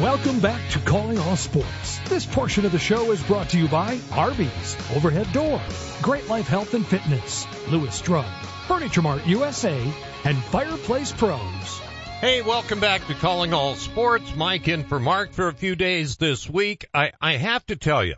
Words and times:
Welcome 0.00 0.40
back 0.40 0.60
to 0.72 0.78
Calling 0.80 1.18
All 1.18 1.36
Sports. 1.36 2.00
This 2.10 2.26
portion 2.26 2.66
of 2.66 2.72
the 2.72 2.78
show 2.78 3.12
is 3.12 3.22
brought 3.22 3.48
to 3.48 3.58
you 3.58 3.66
by 3.66 3.98
Arby's, 4.12 4.76
Overhead 4.94 5.32
Door, 5.32 5.58
Great 6.02 6.28
Life 6.28 6.46
Health 6.46 6.74
and 6.74 6.86
Fitness, 6.86 7.46
Lewis 7.70 8.02
Drug, 8.02 8.26
Furniture 8.68 9.00
Mart 9.00 9.26
USA, 9.26 9.74
and 10.24 10.36
Fireplace 10.36 11.12
Pros. 11.12 11.78
Hey, 12.20 12.42
welcome 12.42 12.78
back 12.78 13.06
to 13.06 13.14
Calling 13.14 13.54
All 13.54 13.74
Sports. 13.74 14.36
Mike 14.36 14.68
in 14.68 14.84
for 14.84 15.00
Mark 15.00 15.32
for 15.32 15.48
a 15.48 15.54
few 15.54 15.74
days 15.76 16.18
this 16.18 16.46
week. 16.46 16.84
I, 16.92 17.12
I 17.18 17.38
have 17.38 17.64
to 17.68 17.76
tell 17.76 18.04
you, 18.04 18.16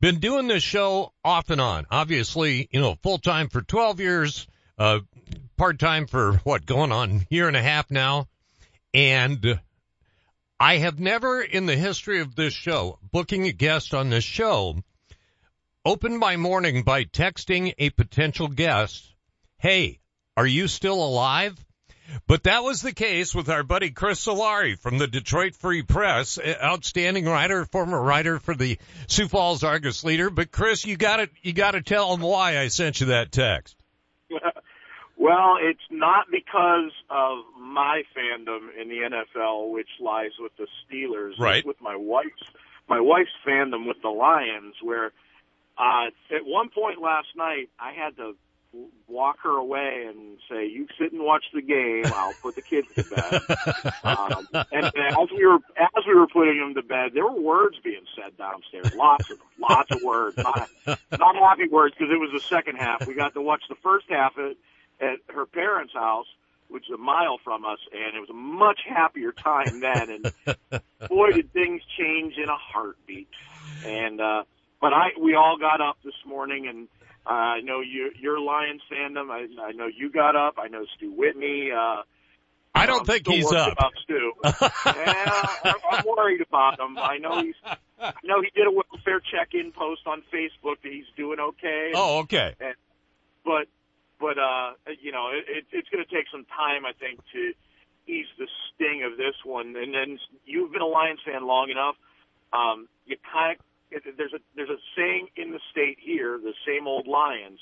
been 0.00 0.18
doing 0.18 0.48
this 0.48 0.64
show 0.64 1.12
off 1.24 1.48
and 1.50 1.60
on. 1.60 1.86
Obviously, 1.92 2.68
you 2.72 2.80
know, 2.80 2.96
full 3.04 3.18
time 3.18 3.50
for 3.50 3.62
12 3.62 4.00
years, 4.00 4.48
uh, 4.78 4.98
part 5.56 5.78
time 5.78 6.08
for 6.08 6.38
what, 6.38 6.66
going 6.66 6.90
on 6.90 7.24
year 7.30 7.46
and 7.46 7.56
a 7.56 7.62
half 7.62 7.88
now. 7.88 8.26
And 8.92 9.60
I 10.60 10.76
have 10.76 11.00
never 11.00 11.42
in 11.42 11.66
the 11.66 11.76
history 11.76 12.20
of 12.20 12.36
this 12.36 12.54
show, 12.54 12.98
booking 13.10 13.46
a 13.46 13.52
guest 13.52 13.92
on 13.92 14.10
this 14.10 14.24
show, 14.24 14.82
opened 15.84 16.18
my 16.18 16.36
morning 16.36 16.84
by 16.84 17.04
texting 17.04 17.74
a 17.78 17.90
potential 17.90 18.48
guest, 18.48 19.14
Hey, 19.58 20.00
are 20.36 20.46
you 20.46 20.68
still 20.68 21.02
alive? 21.02 21.64
But 22.26 22.44
that 22.44 22.62
was 22.62 22.82
the 22.82 22.92
case 22.92 23.34
with 23.34 23.48
our 23.48 23.62
buddy 23.62 23.90
Chris 23.90 24.24
Solari 24.24 24.78
from 24.78 24.98
the 24.98 25.06
Detroit 25.06 25.56
Free 25.56 25.82
Press, 25.82 26.38
outstanding 26.38 27.24
writer, 27.24 27.64
former 27.64 28.00
writer 28.00 28.38
for 28.38 28.54
the 28.54 28.78
Sioux 29.08 29.26
Falls 29.26 29.64
Argus 29.64 30.04
Leader. 30.04 30.30
But 30.30 30.52
Chris, 30.52 30.84
you 30.84 30.96
got 30.96 31.16
to 31.16 31.28
you 31.42 31.52
got 31.52 31.72
to 31.72 31.82
tell 31.82 32.14
him 32.14 32.20
why 32.20 32.58
I 32.58 32.68
sent 32.68 33.00
you 33.00 33.06
that 33.06 33.32
text. 33.32 33.76
Well, 35.24 35.56
it's 35.58 35.80
not 35.90 36.26
because 36.30 36.92
of 37.08 37.38
my 37.58 38.02
fandom 38.14 38.68
in 38.78 38.90
the 38.90 39.08
NFL, 39.08 39.70
which 39.70 39.88
lies 39.98 40.32
with 40.38 40.52
the 40.58 40.66
Steelers. 40.84 41.38
Right. 41.38 41.58
It's 41.58 41.66
with 41.66 41.80
my 41.80 41.96
wife's 41.96 42.44
my 42.90 43.00
wife's 43.00 43.30
fandom 43.46 43.88
with 43.88 43.96
the 44.02 44.10
Lions, 44.10 44.74
where 44.82 45.12
uh, 45.78 46.08
at 46.30 46.44
one 46.44 46.68
point 46.68 47.00
last 47.00 47.28
night 47.36 47.70
I 47.80 47.92
had 47.92 48.18
to 48.18 48.36
walk 49.08 49.36
her 49.44 49.56
away 49.56 50.04
and 50.08 50.36
say, 50.46 50.66
"You 50.66 50.88
sit 50.98 51.12
and 51.12 51.22
watch 51.22 51.44
the 51.54 51.62
game. 51.62 52.04
I'll 52.04 52.34
put 52.42 52.56
the 52.56 52.60
kids 52.60 52.88
to 52.94 53.04
bed." 53.04 53.94
um, 54.04 54.46
and, 54.70 54.84
as 54.84 55.28
we 55.34 55.46
were 55.46 55.60
as 55.78 56.04
we 56.06 56.14
were 56.14 56.26
putting 56.26 56.58
them 56.58 56.74
to 56.74 56.82
bed, 56.82 57.12
there 57.14 57.24
were 57.24 57.40
words 57.40 57.78
being 57.82 58.04
said 58.14 58.36
downstairs. 58.36 58.94
Lots 58.94 59.30
of 59.30 59.38
them, 59.38 59.46
lots 59.58 59.90
of 59.90 60.02
words. 60.02 60.36
Not 60.36 60.68
not 61.18 61.36
happy 61.36 61.66
words 61.66 61.94
because 61.98 62.12
it 62.12 62.20
was 62.20 62.28
the 62.30 62.46
second 62.46 62.76
half. 62.76 63.06
We 63.06 63.14
got 63.14 63.32
to 63.32 63.40
watch 63.40 63.62
the 63.70 63.76
first 63.76 64.04
half 64.10 64.36
at, 64.36 64.56
at 65.00 65.18
her 65.34 65.46
parents' 65.46 65.92
house, 65.94 66.26
which 66.68 66.84
is 66.84 66.94
a 66.94 66.98
mile 66.98 67.38
from 67.42 67.64
us, 67.64 67.78
and 67.92 68.16
it 68.16 68.20
was 68.20 68.30
a 68.30 68.34
much 68.34 68.80
happier 68.88 69.32
time 69.32 69.80
then. 69.80 70.10
And 70.10 70.82
boy, 71.08 71.32
did 71.32 71.52
things 71.52 71.82
change 71.98 72.34
in 72.36 72.48
a 72.48 72.56
heartbeat. 72.56 73.28
And 73.84 74.20
uh, 74.20 74.44
but 74.80 74.92
I 74.92 75.10
we 75.20 75.34
all 75.34 75.56
got 75.58 75.80
up 75.80 75.98
this 76.04 76.14
morning 76.26 76.66
and 76.68 76.88
uh, 77.26 77.30
I 77.30 77.60
know 77.60 77.80
you, 77.80 78.10
your 78.20 78.38
Lions 78.38 78.82
fandom. 78.90 79.30
I, 79.30 79.46
I 79.62 79.72
know 79.72 79.86
you 79.86 80.10
got 80.10 80.36
up. 80.36 80.54
I 80.58 80.68
know 80.68 80.84
Stu 80.96 81.10
Whitney. 81.10 81.70
Uh, 81.72 82.02
I 82.74 82.86
don't 82.86 83.00
I'm 83.00 83.06
think 83.06 83.22
still 83.22 83.34
he's 83.34 83.52
up. 83.52 83.72
About 83.72 83.92
Stu. 84.02 84.32
yeah, 84.44 85.46
I'm, 85.64 85.74
I'm 85.90 86.04
worried 86.06 86.42
about 86.42 86.78
him. 86.78 86.98
I 86.98 87.18
know 87.18 87.40
he's. 87.40 87.54
I 87.98 88.12
know 88.24 88.42
he 88.42 88.50
did 88.54 88.66
a 88.66 88.70
welfare 88.70 89.20
check-in 89.20 89.72
post 89.72 90.02
on 90.06 90.22
Facebook 90.32 90.76
that 90.82 90.92
he's 90.92 91.06
doing 91.16 91.38
okay. 91.40 91.92
Oh, 91.94 92.18
okay. 92.20 92.54
But, 93.44 93.66
but 94.24 94.40
uh, 94.40 94.72
you 95.02 95.12
know, 95.12 95.28
it, 95.36 95.44
it, 95.44 95.64
it's 95.70 95.88
going 95.90 96.02
to 96.02 96.08
take 96.08 96.24
some 96.32 96.46
time, 96.48 96.88
I 96.88 96.96
think, 96.96 97.20
to 97.36 97.52
ease 98.08 98.26
the 98.38 98.48
sting 98.72 99.04
of 99.04 99.18
this 99.18 99.36
one. 99.44 99.76
And 99.76 99.92
then 99.92 100.18
you've 100.46 100.72
been 100.72 100.80
a 100.80 100.86
Lions 100.86 101.20
fan 101.26 101.46
long 101.46 101.68
enough. 101.68 101.96
Um, 102.54 102.88
you 103.04 103.16
kind 103.20 103.58
of 103.92 104.02
there's 104.16 104.32
a 104.32 104.40
there's 104.56 104.70
a 104.70 104.80
saying 104.96 105.28
in 105.36 105.52
the 105.52 105.60
state 105.70 105.98
here, 106.00 106.40
the 106.42 106.54
same 106.66 106.88
old 106.88 107.06
Lions, 107.06 107.60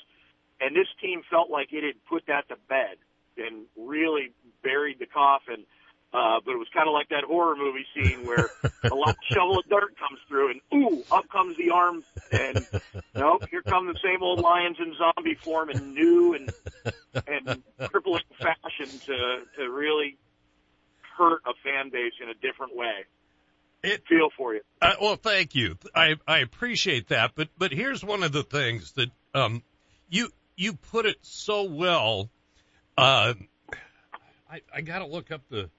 and 0.61 0.73
this 0.73 0.87
team 1.01 1.21
felt 1.29 1.51
like 1.51 1.73
it 1.73 1.83
had 1.83 1.99
put 2.07 2.23
that 2.27 2.47
to 2.47 2.55
bed 2.69 2.95
and 3.35 3.67
really 3.75 4.31
buried 4.63 4.99
the 4.99 5.05
coffin. 5.05 5.65
Uh, 6.13 6.39
but 6.45 6.51
it 6.51 6.57
was 6.57 6.67
kind 6.71 6.87
of 6.87 6.93
like 6.93 7.09
that 7.09 7.23
horror 7.23 7.55
movie 7.55 7.85
scene 7.95 8.23
where 8.23 8.47
a 8.83 8.93
lot 8.93 9.17
shovel 9.31 9.57
of 9.57 9.67
dirt 9.67 9.97
comes 9.97 10.19
through 10.27 10.51
and 10.51 10.61
ooh, 10.71 11.03
up 11.11 11.27
comes 11.29 11.57
the 11.57 11.71
arm 11.71 12.03
and 12.31 12.67
nope, 13.15 13.43
here 13.49 13.63
come 13.63 13.87
the 13.87 13.97
same 14.03 14.21
old 14.21 14.39
lions 14.39 14.77
in 14.79 14.93
zombie 14.95 15.33
form 15.33 15.71
in 15.71 15.95
new 15.95 16.35
and 16.35 16.53
and 17.27 17.63
crippling 17.89 18.21
fashion 18.37 18.87
to 19.07 19.41
to 19.57 19.71
really 19.71 20.15
hurt 21.17 21.41
a 21.47 21.53
fan 21.63 21.89
base 21.89 22.13
in 22.21 22.29
a 22.29 22.35
different 22.35 22.75
way. 22.75 23.05
It, 23.83 24.03
Feel 24.07 24.29
for 24.37 24.53
you. 24.53 24.61
Uh, 24.81 24.93
well, 25.01 25.15
thank 25.15 25.55
you. 25.55 25.77
I 25.95 26.15
I 26.27 26.39
appreciate 26.39 27.09
that. 27.09 27.31
But 27.33 27.49
but 27.57 27.71
here's 27.71 28.03
one 28.03 28.21
of 28.21 28.31
the 28.31 28.43
things 28.43 28.91
that 28.93 29.09
um 29.33 29.63
you 30.09 30.29
you 30.55 30.73
put 30.73 31.07
it 31.07 31.17
so 31.21 31.63
well. 31.63 32.29
Uh, 32.95 33.33
I 34.49 34.61
I 34.73 34.81
gotta 34.81 35.07
look 35.07 35.31
up 35.31 35.41
the 35.49 35.71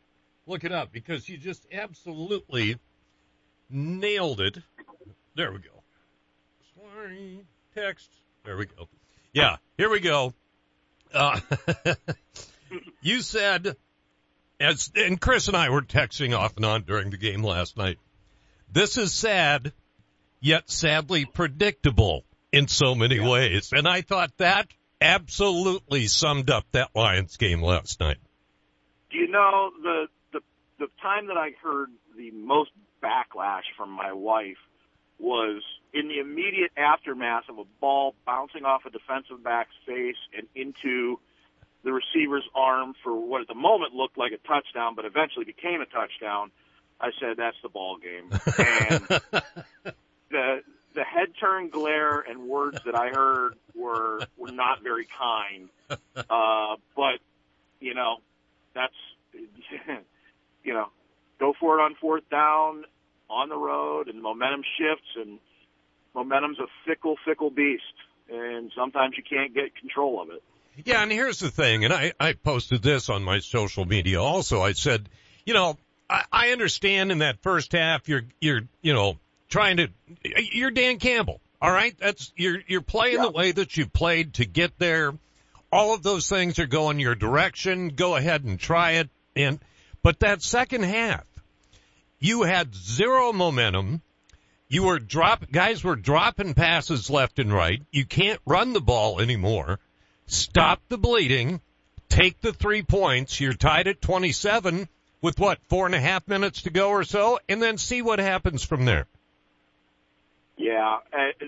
look 0.47 0.65
it 0.65 0.73
up 0.73 0.93
because 0.93 1.29
you 1.29 1.37
just 1.37 1.67
absolutely 1.73 2.77
nailed 3.71 4.41
it. 4.41 4.59
There 5.37 5.53
we 5.53 5.59
go. 5.59 5.83
Sorry, 6.77 7.41
text. 7.75 8.11
There 8.45 8.57
we 8.57 8.67
go. 8.67 8.89
Yeah, 9.33 9.57
here 9.77 9.91
we 9.91 10.01
go. 10.01 10.35
Uh, 11.13 11.41
you 13.01 13.21
said 13.21 13.77
as 14.61 14.91
and 14.95 15.21
Chris 15.21 15.49
and 15.49 15.57
I 15.57 15.71
were 15.71 15.83
texting 15.83 16.37
off 16.37 16.57
and 16.57 16.65
on 16.65 16.83
during 16.83 17.11
the 17.11 17.17
game 17.17 17.43
last 17.43 17.77
night. 17.77 17.99
This 18.71 18.97
is 18.99 19.13
sad, 19.13 19.73
yet 20.41 20.69
sadly 20.71 21.25
predictable 21.25 22.25
in 22.53 22.67
so 22.69 22.95
many 22.95 23.17
Yeah. 23.17 23.29
ways. 23.29 23.71
And 23.73 23.87
I 23.89 24.01
thought 24.03 24.37
that 24.39 24.69
absolutely 25.01 26.07
summed 26.07 26.51
up 26.51 26.65
that 26.73 26.91
Lions 26.95 27.37
game 27.37 27.63
last 27.63 28.01
night. 28.01 28.19
You 29.11 29.29
know 29.29 29.71
the 29.83 30.07
time 31.05 31.27
that 31.27 31.37
I 31.37 31.51
heard 31.63 31.91
the 32.17 32.31
most 32.31 32.71
backlash 33.03 33.69
from 33.77 33.91
my 33.91 34.13
wife 34.13 34.57
was 35.19 35.63
in 35.93 36.09
the 36.09 36.19
immediate 36.19 36.73
aftermath 36.77 37.45
of 37.51 37.59
a 37.59 37.65
ball 37.79 38.15
bouncing 38.25 38.65
off 38.65 38.87
a 38.87 38.91
defensive 38.91 39.45
back's 39.45 39.75
face 39.87 40.17
and 40.37 40.47
into 40.55 41.21
the 41.85 41.93
receiver's 41.93 42.49
arm 42.55 42.95
for 43.05 43.15
what 43.15 43.43
at 43.43 43.49
the 43.49 43.55
moment 43.55 43.95
looked 43.95 44.17
like 44.17 44.33
a 44.33 44.39
touchdown, 44.49 44.95
but 44.97 45.05
eventually 45.05 45.45
became 45.45 45.83
a 45.83 45.87
touchdown. 45.87 46.51
I 46.99 47.11
said 47.21 47.37
that's 47.37 47.57
the 47.63 47.69
ball 47.69 47.99
game, 47.99 48.31
and 48.33 49.07
the 50.31 50.63
the 50.95 51.05
head 51.05 51.29
turn 51.39 51.69
glare 51.69 52.21
and 52.21 52.49
words 52.49 52.79
that 52.87 52.95
I 52.95 53.11
heard 53.11 53.57
were 53.75 54.21
were 54.39 54.53
not 54.53 54.83
very 54.83 55.07
kind. 55.07 55.69
Uh, 56.31 56.77
but 56.97 57.19
you 57.79 57.93
know, 57.93 58.17
that's 58.75 58.95
you 60.65 60.75
know, 60.75 60.89
go 61.39 61.53
for 61.59 61.79
it 61.79 61.83
on 61.83 61.95
fourth 62.01 62.29
down 62.31 62.85
on 63.29 63.49
the 63.49 63.57
road, 63.57 64.09
and 64.09 64.21
momentum 64.23 64.63
shifts, 64.79 65.09
and 65.17 65.39
momentum's 66.15 66.59
a 66.59 66.67
fickle, 66.87 67.17
fickle 67.25 67.51
beast, 67.51 67.83
and 68.31 68.71
sometimes 68.77 69.15
you 69.17 69.23
can't 69.23 69.55
get 69.55 69.77
control 69.77 70.21
of 70.21 70.31
it. 70.31 70.43
Yeah, 70.85 71.03
and 71.03 71.13
here's 71.13 71.39
the 71.39 71.51
thing, 71.51 71.85
and 71.85 71.93
I, 71.93 72.13
I 72.19 72.33
posted 72.33 72.83
this 72.83 73.09
on 73.09 73.23
my 73.23 73.39
social 73.39 73.85
media 73.85 74.21
also. 74.21 74.61
I 74.61 74.73
said, 74.73 75.09
you 75.47 75.55
know, 75.55 75.79
I, 76.11 76.25
I 76.33 76.51
understand 76.51 77.13
in 77.13 77.19
that 77.19 77.43
first 77.43 77.73
half 77.73 78.09
you're 78.09 78.25
you're 78.41 78.63
you 78.83 78.93
know 78.93 79.19
trying 79.49 79.77
to 79.79 79.89
you're 80.25 80.71
Dan 80.71 80.99
Campbell. 80.99 81.41
All 81.63 81.71
right, 81.71 81.97
that's 81.99 82.33
you're 82.37 82.59
you're 82.67 82.83
playing 82.83 83.23
the 83.23 83.31
way 83.31 83.53
that 83.53 83.77
you 83.77 83.87
played 83.87 84.35
to 84.35 84.45
get 84.45 84.79
there. 84.79 85.15
All 85.73 85.95
of 85.95 86.03
those 86.03 86.29
things 86.29 86.59
are 86.59 86.67
going 86.67 87.01
your 87.01 87.15
direction. 87.15 87.89
Go 87.89 88.17
ahead 88.17 88.45
and 88.45 88.59
try 88.59 88.93
it. 88.93 89.09
And 89.35 89.59
but 90.05 90.21
that 90.21 90.43
second 90.43 90.85
half, 90.85 91.25
you 92.21 92.43
had 92.43 92.75
zero 92.75 93.33
momentum. 93.33 94.03
You 94.69 94.85
were 94.85 94.99
drop 94.99 95.51
guys 95.51 95.83
were 95.83 95.97
dropping 95.97 96.53
passes 96.53 97.09
left 97.09 97.39
and 97.39 97.51
right. 97.53 97.83
You 97.91 98.05
can't 98.05 98.41
run 98.45 98.75
the 98.75 98.83
ball 98.83 99.21
anymore. 99.21 99.81
Stop 100.27 100.83
the 100.89 100.99
bleeding. 100.99 101.63
Take 102.11 102.41
the 102.43 102.53
three 102.53 102.83
points. 102.83 103.41
You're 103.41 103.55
tied 103.55 103.89
at 103.89 104.03
27 104.03 104.89
with 105.23 105.41
what, 105.41 105.59
four 105.71 105.87
and 105.87 105.95
a 105.95 106.01
half 106.01 106.29
minutes 106.29 106.63
to 106.63 106.71
go 106.71 106.91
or 106.91 107.05
so, 107.05 107.39
and 107.49 107.63
then 107.63 107.79
see 107.79 108.03
what 108.03 108.19
happens 108.19 108.63
from 108.63 108.85
there. 108.85 109.07
Yeah, 110.59 110.99
uh, 111.13 111.47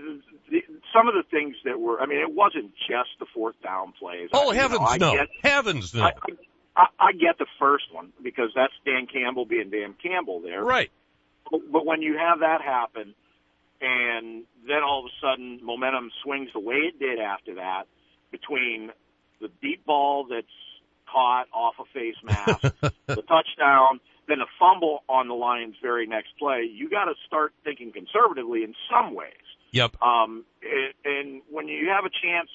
the, 0.51 0.63
some 0.95 1.09
of 1.09 1.15
the 1.15 1.25
things 1.31 1.57
that 1.67 1.79
were, 1.79 2.01
I 2.01 2.07
mean, 2.07 2.21
it 2.21 2.33
wasn't 2.33 2.73
just 2.89 3.11
the 3.21 3.27
fourth 3.35 3.57
down 3.63 3.93
plays. 4.01 4.31
Oh, 4.33 4.51
I, 4.51 4.55
you 4.55 4.61
heavens 4.61 4.99
know, 4.99 5.13
no. 5.13 5.15
Get, 5.15 5.29
heavens 5.43 5.95
no. 5.95 6.05
I, 6.05 6.09
I, 6.09 6.33
I 6.77 7.13
get 7.13 7.39
the 7.39 7.47
first 7.59 7.85
one 7.93 8.13
because 8.23 8.51
that's 8.55 8.73
Dan 8.85 9.07
Campbell 9.07 9.47
being 9.47 9.71
Dan 9.71 9.95
Campbell 10.03 10.41
there. 10.41 10.63
right. 10.63 10.91
But, 11.51 11.61
but 11.71 11.87
when 11.87 12.03
you 12.03 12.19
have 12.19 12.41
that 12.41 12.61
happen, 12.61 13.15
and 13.81 14.45
then 14.67 14.83
all 14.83 15.01
of 15.01 15.07
a 15.07 15.15
sudden 15.21 15.61
momentum 15.63 16.11
swings 16.23 16.51
the 16.53 16.61
way 16.61 16.77
it 16.77 16.99
did 16.99 17.19
after 17.19 17.55
that, 17.55 17.85
between 18.31 18.91
the 19.41 19.49
deep 19.63 19.85
ball 19.87 20.27
that's 20.29 20.47
caught 21.11 21.47
off 21.53 21.75
a 21.79 21.85
face 21.95 22.17
mask, 22.23 22.63
the 23.07 23.23
touchdown, 23.23 24.01
then 24.29 24.41
a 24.41 24.47
fumble 24.59 25.05
on 25.09 25.29
the 25.29 25.35
Lions' 25.35 25.77
very 25.81 26.07
next 26.07 26.31
play, 26.39 26.69
you 26.71 26.91
got 26.91 27.05
to 27.05 27.15
start 27.27 27.53
thinking 27.65 27.93
conservatively 27.93 28.65
in 28.65 28.75
some 28.91 29.15
ways. 29.15 29.33
Yep. 29.73 30.03
Um, 30.03 30.45
and, 30.63 30.95
and 31.05 31.43
when 31.51 31.69
you 31.69 31.89
have 31.89 32.05
a 32.05 32.11
chance, 32.11 32.51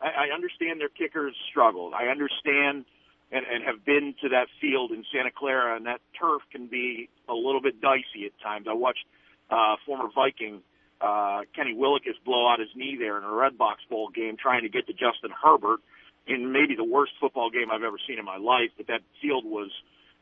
I, 0.00 0.28
I 0.28 0.34
understand 0.34 0.80
their 0.80 0.88
kickers 0.88 1.34
struggled. 1.50 1.94
I 1.94 2.06
understand 2.06 2.84
and, 3.32 3.44
and 3.46 3.64
have 3.64 3.84
been 3.84 4.14
to 4.22 4.28
that 4.30 4.46
field 4.60 4.92
in 4.92 5.04
Santa 5.12 5.30
Clara, 5.30 5.76
and 5.76 5.86
that 5.86 6.00
turf 6.18 6.42
can 6.52 6.66
be 6.66 7.08
a 7.28 7.34
little 7.34 7.60
bit 7.60 7.80
dicey 7.80 8.26
at 8.26 8.32
times. 8.42 8.66
I 8.68 8.74
watched 8.74 9.04
uh, 9.50 9.76
former 9.86 10.08
Viking 10.14 10.62
uh, 11.00 11.42
Kenny 11.54 11.74
Willekes 11.74 12.16
blow 12.24 12.48
out 12.48 12.60
his 12.60 12.68
knee 12.74 12.96
there 12.98 13.18
in 13.18 13.24
a 13.24 13.28
Redbox 13.28 13.84
Bowl 13.90 14.08
game 14.08 14.36
trying 14.40 14.62
to 14.62 14.68
get 14.68 14.86
to 14.86 14.92
Justin 14.92 15.30
Herbert 15.42 15.80
in 16.26 16.52
maybe 16.52 16.74
the 16.76 16.84
worst 16.84 17.12
football 17.20 17.50
game 17.50 17.70
I've 17.70 17.82
ever 17.82 17.98
seen 18.06 18.18
in 18.18 18.24
my 18.24 18.38
life. 18.38 18.70
But 18.76 18.86
that 18.86 19.00
field 19.20 19.44
was 19.44 19.70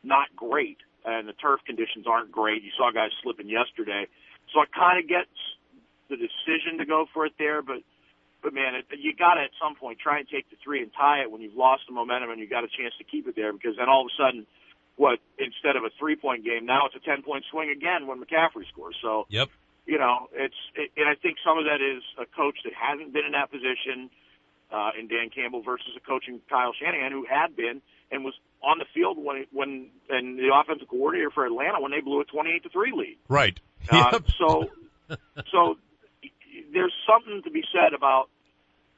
not 0.03 0.35
great, 0.35 0.79
and 1.05 1.29
the 1.29 1.35
turf 1.35 1.61
conditions 1.67 2.07
aren't 2.09 2.33
great. 2.33 2.63
You 2.63 2.71
saw 2.77 2.91
guys 2.91 3.11
slipping 3.23 3.49
yesterday, 3.49 4.07
so 4.53 4.61
I 4.61 4.65
kind 4.75 4.99
of 4.99 5.09
get 5.09 5.27
the 6.11 6.17
decision 6.17 6.79
to 6.79 6.85
go 6.85 7.07
for 7.15 7.27
it 7.27 7.33
there, 7.39 7.63
but 7.63 7.79
but 8.43 8.53
man, 8.53 8.75
it, 8.75 8.87
you 8.99 9.15
got 9.15 9.35
to 9.35 9.43
at 9.43 9.51
some 9.63 9.75
point 9.77 9.99
try 9.99 10.19
and 10.19 10.29
take 10.29 10.51
the 10.51 10.57
three 10.63 10.83
and 10.83 10.91
tie 10.93 11.23
it 11.23 11.31
when 11.31 11.41
you've 11.41 11.55
lost 11.57 11.83
the 11.87 11.95
momentum 11.95 12.31
and 12.31 12.41
you've 12.41 12.51
got 12.51 12.65
a 12.65 12.69
chance 12.69 12.95
to 12.99 13.05
keep 13.05 13.27
it 13.29 13.37
there 13.37 13.53
because 13.53 13.77
then 13.79 13.89
all 13.89 14.03
of 14.03 14.11
a 14.11 14.17
sudden, 14.21 14.47
what 14.97 15.19
instead 15.39 15.77
of 15.77 15.85
a 15.85 15.91
three 15.99 16.17
point 16.17 16.45
game, 16.45 16.67
now 16.67 16.87
it's 16.87 16.97
a 16.97 17.01
ten 17.01 17.23
point 17.23 17.45
swing 17.51 17.71
again 17.71 18.07
when 18.07 18.19
McCaffrey 18.21 18.67
scores. 18.69 18.97
So 19.01 19.27
Yep. 19.31 19.49
you 19.87 19.99
know, 19.99 20.29
it's 20.33 20.59
it, 20.75 20.91
and 20.97 21.09
I 21.09 21.15
think 21.15 21.39
some 21.45 21.59
of 21.59 21.65
that 21.65 21.81
is 21.81 22.03
a 22.21 22.27
coach 22.27 22.59
that 22.65 22.73
hasn't 22.75 23.13
been 23.13 23.25
in 23.25 23.33
that 23.33 23.51
position 23.51 24.11
uh, 24.71 24.91
in 24.99 25.09
Dan 25.09 25.31
Campbell 25.35 25.63
versus 25.63 25.89
a 25.97 26.01
coaching 26.01 26.41
Kyle 26.49 26.73
Shanahan 26.79 27.13
who 27.13 27.25
had 27.29 27.57
been 27.57 27.81
and 28.11 28.25
was 28.25 28.35
on 28.63 28.79
the 28.79 28.85
field 28.93 29.17
when 29.19 29.47
when 29.53 29.89
and 30.11 30.39
the 30.39 30.51
offensive 30.55 30.89
coordinator 30.89 31.31
for 31.31 31.47
Atlanta 31.47 31.81
when 31.81 31.91
they 31.91 32.01
blew 32.01 32.21
a 32.21 32.25
twenty 32.25 32.51
eight 32.53 32.63
to 32.65 32.69
three 32.69 32.93
lead. 32.95 33.17
Right. 33.29 33.59
Uh, 33.91 34.11
Yep. 34.13 34.25
so 34.39 34.71
so 35.51 35.77
there's 36.73 36.93
something 37.09 37.43
to 37.45 37.51
be 37.51 37.63
said 37.73 37.95
about 37.95 38.29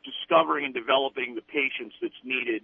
discovering 0.04 0.64
and 0.64 0.74
developing 0.74 1.34
the 1.34 1.42
patience 1.42 1.94
that's 2.00 2.14
needed 2.22 2.62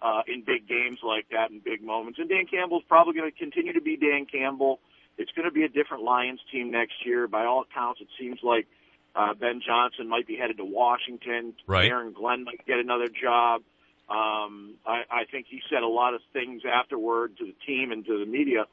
uh, 0.00 0.22
in 0.26 0.42
big 0.42 0.68
games 0.68 0.98
like 1.02 1.26
that 1.30 1.50
and 1.50 1.62
big 1.62 1.82
moments. 1.82 2.18
And 2.18 2.28
Dan 2.28 2.46
Campbell's 2.46 2.84
probably 2.88 3.14
going 3.14 3.30
to 3.30 3.36
continue 3.36 3.72
to 3.72 3.80
be 3.80 3.96
Dan 3.96 4.26
Campbell. 4.26 4.80
It's 5.16 5.32
going 5.32 5.46
to 5.46 5.52
be 5.52 5.64
a 5.64 5.68
different 5.68 6.04
Lions 6.04 6.40
team 6.52 6.70
next 6.70 7.04
year. 7.04 7.26
By 7.26 7.44
all 7.44 7.62
accounts, 7.62 8.00
it 8.00 8.08
seems 8.18 8.38
like 8.42 8.66
uh, 9.14 9.34
Ben 9.34 9.60
Johnson 9.64 10.08
might 10.08 10.26
be 10.26 10.36
headed 10.36 10.58
to 10.58 10.64
Washington. 10.64 11.54
Right. 11.66 11.90
Aaron 11.90 12.12
Glenn 12.12 12.44
might 12.44 12.64
get 12.66 12.78
another 12.78 13.08
job. 13.08 13.62
Um, 14.08 14.74
I, 14.86 15.02
I 15.10 15.24
think 15.30 15.46
he 15.50 15.60
said 15.68 15.82
a 15.82 15.88
lot 15.88 16.14
of 16.14 16.20
things 16.32 16.62
afterward 16.64 17.36
to 17.38 17.44
the 17.44 17.54
team 17.66 17.92
and 17.92 18.06
to 18.06 18.18
the 18.18 18.26
media 18.26 18.64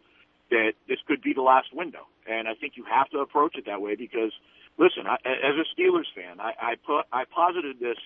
that 0.52 0.74
this 0.88 1.00
could 1.08 1.22
be 1.22 1.34
the 1.34 1.42
last 1.42 1.74
window. 1.74 2.08
And 2.30 2.48
I 2.48 2.54
think 2.54 2.74
you 2.78 2.86
have 2.86 3.10
to 3.10 3.20
approach 3.20 3.56
it 3.58 3.66
that 3.66 3.82
way 3.82 3.96
because, 3.96 4.32
listen, 4.78 5.08
I, 5.08 5.16
as 5.26 5.56
a 5.56 5.82
Steelers 5.82 6.08
fan, 6.16 6.40
I, 6.40 6.54
I 6.60 6.76
put 6.76 7.06
I 7.12 7.24
posited 7.26 7.80
this 7.80 7.98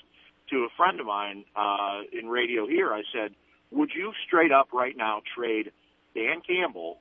to 0.50 0.58
a 0.64 0.70
friend 0.78 1.00
of 1.00 1.06
mine 1.06 1.46
uh, 1.56 2.02
in 2.12 2.28
radio 2.28 2.68
here. 2.68 2.94
I 2.94 3.04
said, 3.14 3.34
"Would 3.72 3.92
you 3.96 4.14
straight 4.26 4.52
up 4.52 4.70
right 4.74 4.96
now 4.96 5.22
trade 5.36 5.72
Dan 6.16 6.42
Campbell 6.46 7.00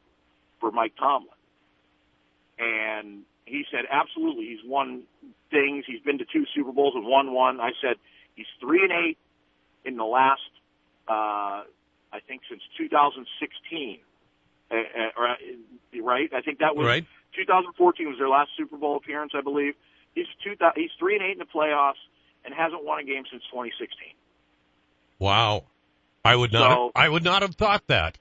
for 0.61 0.71
Mike 0.71 0.95
Tomlin?" 0.99 1.31
And 2.59 3.23
he 3.45 3.65
said, 3.71 3.85
"Absolutely. 3.91 4.47
He's 4.47 4.65
won 4.65 5.03
things. 5.51 5.85
He's 5.87 6.01
been 6.01 6.19
to 6.19 6.25
two 6.25 6.45
Super 6.55 6.73
Bowls 6.73 6.95
and 6.95 7.07
won 7.07 7.33
one." 7.33 7.61
I 7.61 7.71
said, 7.81 7.97
"He's 8.35 8.47
three 8.61 8.83
and 8.83 8.93
eight 8.93 9.19
in 9.85 9.97
the 9.97 10.05
last, 10.05 10.51
uh, 11.09 11.65
I 12.13 12.21
think, 12.27 12.43
since 12.49 12.63
2016." 12.77 14.01
Uh, 14.71 14.75
uh, 14.75 16.03
right? 16.03 16.31
I 16.35 16.43
think 16.43 16.59
that 16.59 16.77
was 16.77 16.87
Right. 16.87 17.07
2014 17.37 18.09
was 18.09 18.19
their 18.19 18.29
last 18.29 18.51
Super 18.57 18.77
Bowl 18.77 18.97
appearance, 18.97 19.33
I 19.35 19.41
believe. 19.41 19.75
He's 20.15 20.27
two, 20.43 20.55
he's 20.75 20.91
three 20.99 21.15
and 21.15 21.23
eight 21.25 21.33
in 21.33 21.39
the 21.39 21.45
playoffs 21.45 22.01
and 22.45 22.55
hasn't 22.55 22.85
won 22.85 22.99
a 23.01 23.05
game 23.05 23.25
since 23.31 23.43
2016. 23.51 24.15
Wow. 25.19 25.65
I 26.25 26.37
would 26.37 26.53
not. 26.53 26.73
So- 26.73 26.93
I 26.95 27.09
would 27.09 27.25
not 27.25 27.43
have 27.43 27.55
thought 27.55 27.87
that. 27.89 28.19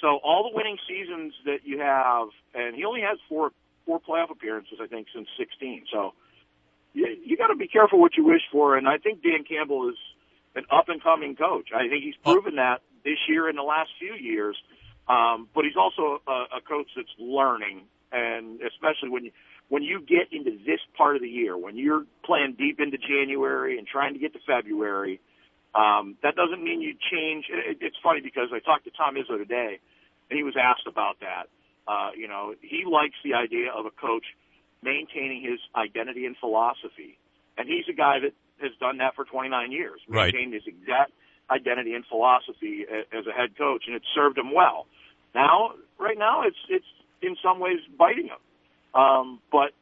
So 0.00 0.18
all 0.22 0.50
the 0.50 0.54
winning 0.54 0.76
seasons 0.86 1.32
that 1.46 1.60
you 1.64 1.78
have, 1.80 2.28
and 2.54 2.76
he 2.76 2.84
only 2.84 3.00
has 3.00 3.18
four 3.28 3.52
four 3.86 3.98
playoff 4.00 4.30
appearances, 4.30 4.78
I 4.82 4.86
think, 4.88 5.06
since 5.14 5.28
16. 5.38 5.84
So 5.92 6.12
you, 6.92 7.16
you 7.24 7.36
got 7.36 7.46
to 7.48 7.56
be 7.56 7.68
careful 7.68 8.00
what 8.00 8.16
you 8.16 8.24
wish 8.24 8.42
for. 8.50 8.76
And 8.76 8.88
I 8.88 8.98
think 8.98 9.22
Dan 9.22 9.44
Campbell 9.48 9.88
is 9.88 9.96
an 10.54 10.64
up 10.70 10.88
and 10.88 11.02
coming 11.02 11.36
coach. 11.36 11.68
I 11.74 11.88
think 11.88 12.02
he's 12.04 12.16
proven 12.16 12.56
that 12.56 12.82
this 13.04 13.18
year 13.28 13.48
and 13.48 13.56
the 13.56 13.62
last 13.62 13.90
few 13.98 14.14
years. 14.14 14.56
Um, 15.08 15.48
but 15.54 15.64
he's 15.64 15.76
also 15.76 16.20
a, 16.26 16.58
a 16.58 16.60
coach 16.68 16.88
that's 16.96 17.08
learning, 17.18 17.82
and 18.12 18.60
especially 18.62 19.08
when 19.10 19.24
you 19.24 19.32
when 19.68 19.82
you 19.82 20.00
get 20.00 20.30
into 20.32 20.52
this 20.64 20.78
part 20.96 21.16
of 21.16 21.22
the 21.22 21.28
year, 21.28 21.56
when 21.58 21.76
you're 21.76 22.04
playing 22.24 22.54
deep 22.56 22.78
into 22.78 22.98
January 22.98 23.78
and 23.78 23.86
trying 23.86 24.12
to 24.14 24.20
get 24.20 24.32
to 24.32 24.38
February, 24.46 25.20
um, 25.74 26.16
that 26.22 26.36
doesn't 26.36 26.62
mean 26.62 26.80
you 26.80 26.94
change. 27.10 27.46
It, 27.50 27.78
it's 27.80 27.96
funny 28.02 28.20
because 28.20 28.48
I 28.52 28.60
talked 28.60 28.84
to 28.84 28.90
Tom 28.96 29.16
Izzo 29.16 29.36
today, 29.38 29.80
and 30.30 30.36
he 30.36 30.44
was 30.44 30.54
asked 30.56 30.86
about 30.86 31.18
that. 31.20 31.48
Uh, 31.88 32.10
you 32.16 32.28
know, 32.28 32.54
he 32.62 32.84
likes 32.86 33.16
the 33.24 33.34
idea 33.34 33.72
of 33.72 33.86
a 33.86 33.90
coach 33.90 34.24
maintaining 34.82 35.42
his 35.42 35.58
identity 35.74 36.26
and 36.26 36.36
philosophy, 36.38 37.18
and 37.58 37.68
he's 37.68 37.84
a 37.90 37.96
guy 37.96 38.20
that 38.20 38.32
has 38.62 38.70
done 38.78 38.98
that 38.98 39.14
for 39.16 39.24
29 39.24 39.72
years, 39.72 40.00
Right. 40.08 40.32
maintained 40.32 40.54
his 40.54 40.62
exact 40.66 41.12
identity 41.50 41.94
and 41.94 42.04
philosophy 42.06 42.86
as 43.12 43.26
a 43.26 43.32
head 43.32 43.56
coach, 43.58 43.84
and 43.86 43.94
it 43.96 44.02
served 44.14 44.38
him 44.38 44.52
well. 44.54 44.86
Now, 45.34 45.74
right 45.98 46.18
now, 46.18 46.42
it's 46.42 46.56
it's 46.68 46.86
in 47.22 47.36
some 47.42 47.60
ways 47.60 47.78
biting 47.98 48.26
him, 48.26 49.00
um, 49.00 49.40
but 49.50 49.72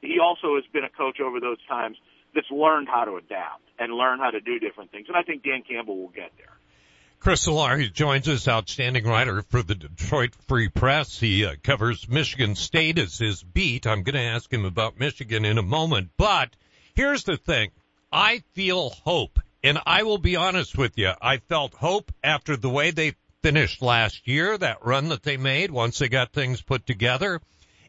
he 0.00 0.18
also 0.18 0.56
has 0.56 0.64
been 0.72 0.84
a 0.84 0.90
coach 0.90 1.20
over 1.20 1.40
those 1.40 1.58
times 1.68 1.96
that's 2.34 2.50
learned 2.50 2.88
how 2.88 3.04
to 3.04 3.16
adapt 3.16 3.62
and 3.78 3.92
learn 3.92 4.18
how 4.18 4.30
to 4.30 4.40
do 4.40 4.58
different 4.58 4.90
things, 4.90 5.06
and 5.08 5.16
I 5.16 5.22
think 5.22 5.42
Dan 5.42 5.62
Campbell 5.68 5.96
will 5.96 6.08
get 6.08 6.32
there. 6.36 6.56
Chris 7.20 7.46
Solari 7.46 7.92
joins 7.92 8.26
us, 8.28 8.48
outstanding 8.48 9.04
writer 9.04 9.42
for 9.42 9.62
the 9.62 9.74
Detroit 9.74 10.34
Free 10.48 10.70
Press. 10.70 11.20
He 11.20 11.44
uh, 11.44 11.56
covers 11.62 12.08
Michigan 12.08 12.54
State 12.54 12.98
as 12.98 13.18
his 13.18 13.42
beat. 13.42 13.86
I'm 13.86 14.04
going 14.04 14.14
to 14.14 14.22
ask 14.22 14.50
him 14.50 14.64
about 14.64 14.98
Michigan 14.98 15.44
in 15.44 15.58
a 15.58 15.62
moment, 15.62 16.12
but 16.16 16.56
here's 16.94 17.24
the 17.24 17.36
thing. 17.36 17.72
I 18.10 18.42
feel 18.54 18.88
hope, 18.88 19.38
and 19.62 19.78
I 19.84 20.04
will 20.04 20.16
be 20.16 20.36
honest 20.36 20.78
with 20.78 20.96
you. 20.96 21.12
I 21.20 21.36
felt 21.36 21.74
hope 21.74 22.10
after 22.24 22.56
the 22.56 22.70
way 22.70 22.90
they 22.90 23.12
finished 23.42 23.82
last 23.82 24.26
year, 24.26 24.56
that 24.58 24.84
run 24.84 25.08
that 25.08 25.22
they 25.22 25.36
made 25.36 25.70
once 25.70 25.98
they 25.98 26.08
got 26.08 26.32
things 26.32 26.62
put 26.62 26.86
together. 26.86 27.40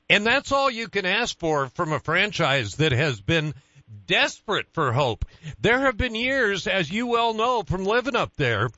And 0.09 0.25
that's 0.25 0.51
all 0.51 0.69
you 0.69 0.87
can 0.87 1.05
ask 1.05 1.37
for 1.39 1.67
from 1.69 1.93
a 1.93 1.99
franchise 1.99 2.75
that 2.75 2.91
has 2.91 3.21
been 3.21 3.53
desperate 4.07 4.67
for 4.73 4.91
hope. 4.91 5.25
There 5.59 5.79
have 5.79 5.97
been 5.97 6.15
years, 6.15 6.67
as 6.67 6.89
you 6.89 7.07
well 7.07 7.33
know 7.33 7.63
from 7.63 7.85
living 7.85 8.15
up 8.15 8.35
there, 8.35 8.69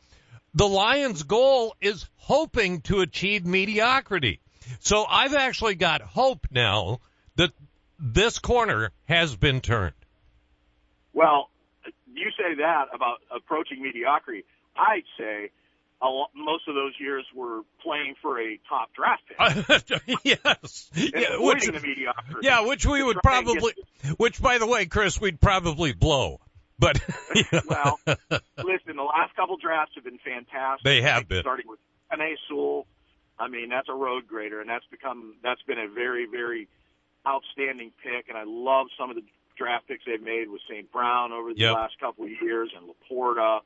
the 0.53 0.68
Lions' 0.68 1.24
goal 1.24 1.75
is 1.82 2.08
hoping 2.18 2.82
to 2.82 3.01
achieve 3.01 3.46
mediocrity. 3.46 4.39
So 4.80 5.06
I've 5.10 5.34
actually 5.34 5.75
got 5.75 6.01
hope 6.01 6.48
now 6.51 7.00
that 7.36 7.51
this 8.00 8.39
corner 8.39 8.92
has 9.06 9.36
been 9.36 9.62
turned. 9.62 9.96
Well, 11.13 11.50
you 12.13 12.30
say 12.38 12.56
that 12.56 12.86
about 12.94 13.18
approaching 13.36 13.82
mediocrity. 13.82 14.46
I'd 14.75 15.03
say 15.18 15.51
a 16.04 16.08
lo- 16.08 16.26
most 16.36 16.68
of 16.68 16.76
those 16.76 16.92
years 17.00 17.26
were 17.34 17.62
playing 17.82 18.16
for 18.22 18.38
a 18.40 18.60
top 18.68 18.90
draft 18.94 19.24
pick. 19.28 20.02
yes. 20.24 20.90
and 20.94 21.12
Yeah, 21.16 21.38
which, 21.40 21.66
the 21.66 21.72
mediocrity. 21.72 22.40
yeah, 22.42 22.66
which 22.68 22.86
we 22.86 23.02
would 23.02 23.18
probably, 23.24 23.74
which 24.18 24.42
by 24.42 24.58
the 24.58 24.68
way, 24.68 24.86
Chris, 24.86 25.20
we'd 25.22 25.40
probably 25.40 25.94
blow. 25.94 26.40
But, 26.78 27.00
well, 27.70 28.00
listen, 28.58 28.96
the 28.98 29.04
last 29.04 29.34
couple 29.38 29.56
drafts 29.58 29.94
have 29.96 30.04
been 30.04 30.20
fantastic. 30.20 30.84
They 30.84 31.02
have 31.04 31.28
been. 31.30 31.42
Starting 31.42 31.68
with 31.68 31.80
Penei 32.12 32.34
Sewell. 32.50 32.86
I 33.40 33.48
mean, 33.48 33.70
that's 33.70 33.88
a 33.90 33.94
road 33.94 34.28
grader, 34.28 34.60
and 34.60 34.70
that's 34.70 34.86
become 34.92 35.36
that's 35.42 35.62
been 35.64 35.80
a 35.80 35.88
very, 35.88 36.26
very 36.30 36.68
outstanding 37.28 37.92
pick. 38.04 38.28
And 38.30 38.38
I 38.38 38.44
love 38.46 38.88
some 39.00 39.10
of 39.10 39.16
the 39.16 39.24
draft 39.58 39.88
picks 39.88 40.04
they've 40.06 40.22
made 40.22 40.50
with 40.50 40.62
St. 40.70 40.92
Brown 40.92 41.32
over 41.32 41.54
the 41.54 41.60
Yep. 41.60 41.74
last 41.74 42.00
couple 42.00 42.26
of 42.26 42.32
years, 42.42 42.72
and 42.76 42.90
LaPorta. 42.90 43.60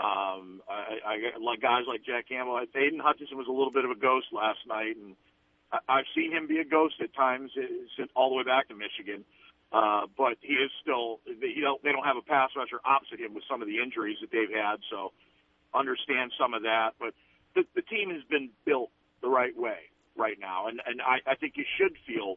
Um, 0.00 0.62
I, 0.64 0.96
I 1.04 1.38
like 1.44 1.60
guys 1.60 1.84
like 1.86 2.02
Jack 2.02 2.28
Campbell. 2.28 2.58
Aidan 2.74 3.00
Hutchinson 3.00 3.36
was 3.36 3.48
a 3.48 3.52
little 3.52 3.72
bit 3.72 3.84
of 3.84 3.90
a 3.90 4.00
ghost 4.00 4.32
last 4.32 4.60
night, 4.66 4.96
and 4.96 5.14
I, 5.70 6.00
I've 6.00 6.08
seen 6.16 6.32
him 6.32 6.48
be 6.48 6.58
a 6.58 6.64
ghost 6.64 6.94
at 7.04 7.12
times 7.14 7.50
uh, 7.56 7.68
since 7.96 8.08
all 8.16 8.30
the 8.30 8.36
way 8.36 8.44
back 8.44 8.68
to 8.68 8.74
Michigan. 8.74 9.24
Uh, 9.72 10.08
but 10.16 10.34
he 10.40 10.54
is 10.54 10.70
still, 10.82 11.20
you 11.28 11.62
know, 11.62 11.78
they 11.84 11.92
don't 11.92 12.04
have 12.04 12.16
a 12.16 12.26
pass 12.26 12.50
rusher 12.56 12.80
opposite 12.84 13.20
him 13.20 13.34
with 13.34 13.44
some 13.48 13.62
of 13.62 13.68
the 13.68 13.78
injuries 13.78 14.16
that 14.20 14.32
they've 14.32 14.50
had, 14.50 14.80
so 14.90 15.12
understand 15.74 16.32
some 16.40 16.54
of 16.54 16.62
that. 16.62 16.98
But 16.98 17.14
the, 17.54 17.62
the 17.76 17.82
team 17.82 18.10
has 18.10 18.24
been 18.24 18.50
built 18.64 18.90
the 19.22 19.28
right 19.28 19.56
way 19.56 19.92
right 20.16 20.38
now, 20.40 20.66
and 20.66 20.80
and 20.86 21.00
I, 21.00 21.20
I 21.30 21.34
think 21.36 21.54
you 21.56 21.64
should 21.78 21.94
feel 22.08 22.36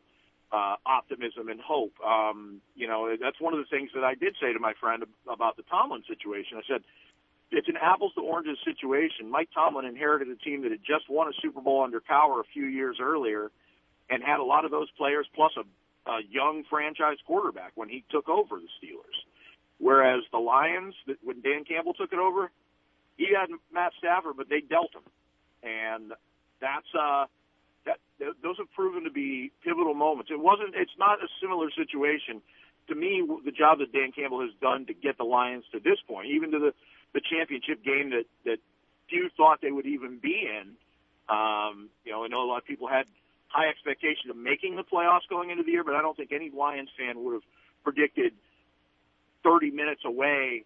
uh, 0.52 0.76
optimism 0.86 1.50
and 1.50 1.60
hope. 1.60 1.94
Um, 2.06 2.62
you 2.76 2.88
know, 2.88 3.16
that's 3.20 3.42
one 3.42 3.54
of 3.54 3.60
the 3.60 3.66
things 3.72 3.90
that 3.96 4.04
I 4.04 4.14
did 4.14 4.36
say 4.40 4.54
to 4.54 4.60
my 4.60 4.74
friend 4.80 5.04
about 5.28 5.58
the 5.58 5.64
Tomlin 5.64 6.04
situation. 6.08 6.60
I 6.60 6.66
said, 6.68 6.84
it's 7.54 7.70
an 7.70 7.78
apples 7.82 8.12
to 8.16 8.22
oranges 8.22 8.58
situation. 8.66 9.30
Mike 9.30 9.50
Tomlin 9.54 9.86
inherited 9.86 10.28
a 10.30 10.36
team 10.36 10.64
that 10.64 10.72
had 10.72 10.82
just 10.82 11.10
won 11.10 11.28
a 11.28 11.34
Super 11.42 11.62
Bowl 11.62 11.84
under 11.84 12.02
Cowher 12.02 12.40
a 12.40 12.48
few 12.54 12.66
years 12.66 12.98
earlier, 13.02 13.52
and 14.10 14.24
had 14.24 14.40
a 14.40 14.44
lot 14.44 14.66
of 14.66 14.72
those 14.72 14.90
players 14.98 15.28
plus 15.36 15.52
a, 15.58 16.12
a 16.12 16.20
young 16.30 16.64
franchise 16.70 17.18
quarterback 17.26 17.72
when 17.76 17.90
he 17.90 18.04
took 18.12 18.28
over 18.28 18.58
the 18.58 18.68
Steelers. 18.82 19.18
Whereas 19.80 20.24
the 20.32 20.38
Lions, 20.38 20.96
when 21.24 21.42
Dan 21.42 21.64
Campbell 21.64 21.94
took 21.94 22.14
it 22.14 22.20
over, 22.20 22.52
he 23.18 23.28
had 23.34 23.50
Matt 23.72 23.94
Stafford, 24.00 24.36
but 24.38 24.50
they 24.50 24.62
dealt 24.62 24.94
him, 24.94 25.04
and 25.62 26.14
that's 26.60 26.88
uh, 26.98 27.26
that 27.86 27.98
those 28.42 28.58
have 28.58 28.72
proven 28.74 29.04
to 29.04 29.12
be 29.12 29.52
pivotal 29.64 29.94
moments. 29.94 30.32
It 30.32 30.40
wasn't. 30.40 30.76
It's 30.76 30.98
not 30.98 31.20
a 31.20 31.28
similar 31.42 31.70
situation. 31.72 32.42
To 32.88 32.96
me, 32.96 33.24
the 33.46 33.52
job 33.52 33.80
that 33.80 33.92
Dan 33.94 34.12
Campbell 34.12 34.42
has 34.42 34.52
done 34.62 34.86
to 34.88 34.94
get 34.94 35.18
the 35.18 35.24
Lions 35.24 35.64
to 35.72 35.80
this 35.80 36.00
point, 36.08 36.28
even 36.28 36.52
to 36.52 36.60
the 36.60 36.74
the 37.14 37.22
championship 37.22 37.84
game 37.84 38.12
that 38.12 38.26
that 38.46 38.58
few 39.10 39.30
thought 39.38 39.60
they 39.62 39.72
would 39.72 39.86
even 39.86 40.20
be 40.22 40.48
in. 40.48 40.74
Um, 41.30 41.90
you 42.04 42.12
know, 42.12 42.26
I 42.26 42.28
know 42.28 42.44
a 42.44 42.50
lot 42.50 42.58
of 42.58 42.66
people 42.66 42.88
had 42.88 43.06
high 43.48 43.70
expectations 43.70 44.30
of 44.30 44.36
making 44.36 44.76
the 44.76 44.84
playoffs 44.84 45.28
going 45.30 45.50
into 45.52 45.64
the 45.64 45.72
year, 45.72 45.84
but 45.84 45.96
I 45.96 46.02
don't 46.02 46.18
think 46.18 46.32
any 46.32 46.50
Lions 46.50 46.90
fan 46.98 47.24
would 47.24 47.34
have 47.34 47.48
predicted 47.84 48.34
30 49.44 49.72
minutes 49.72 50.02
away 50.06 50.66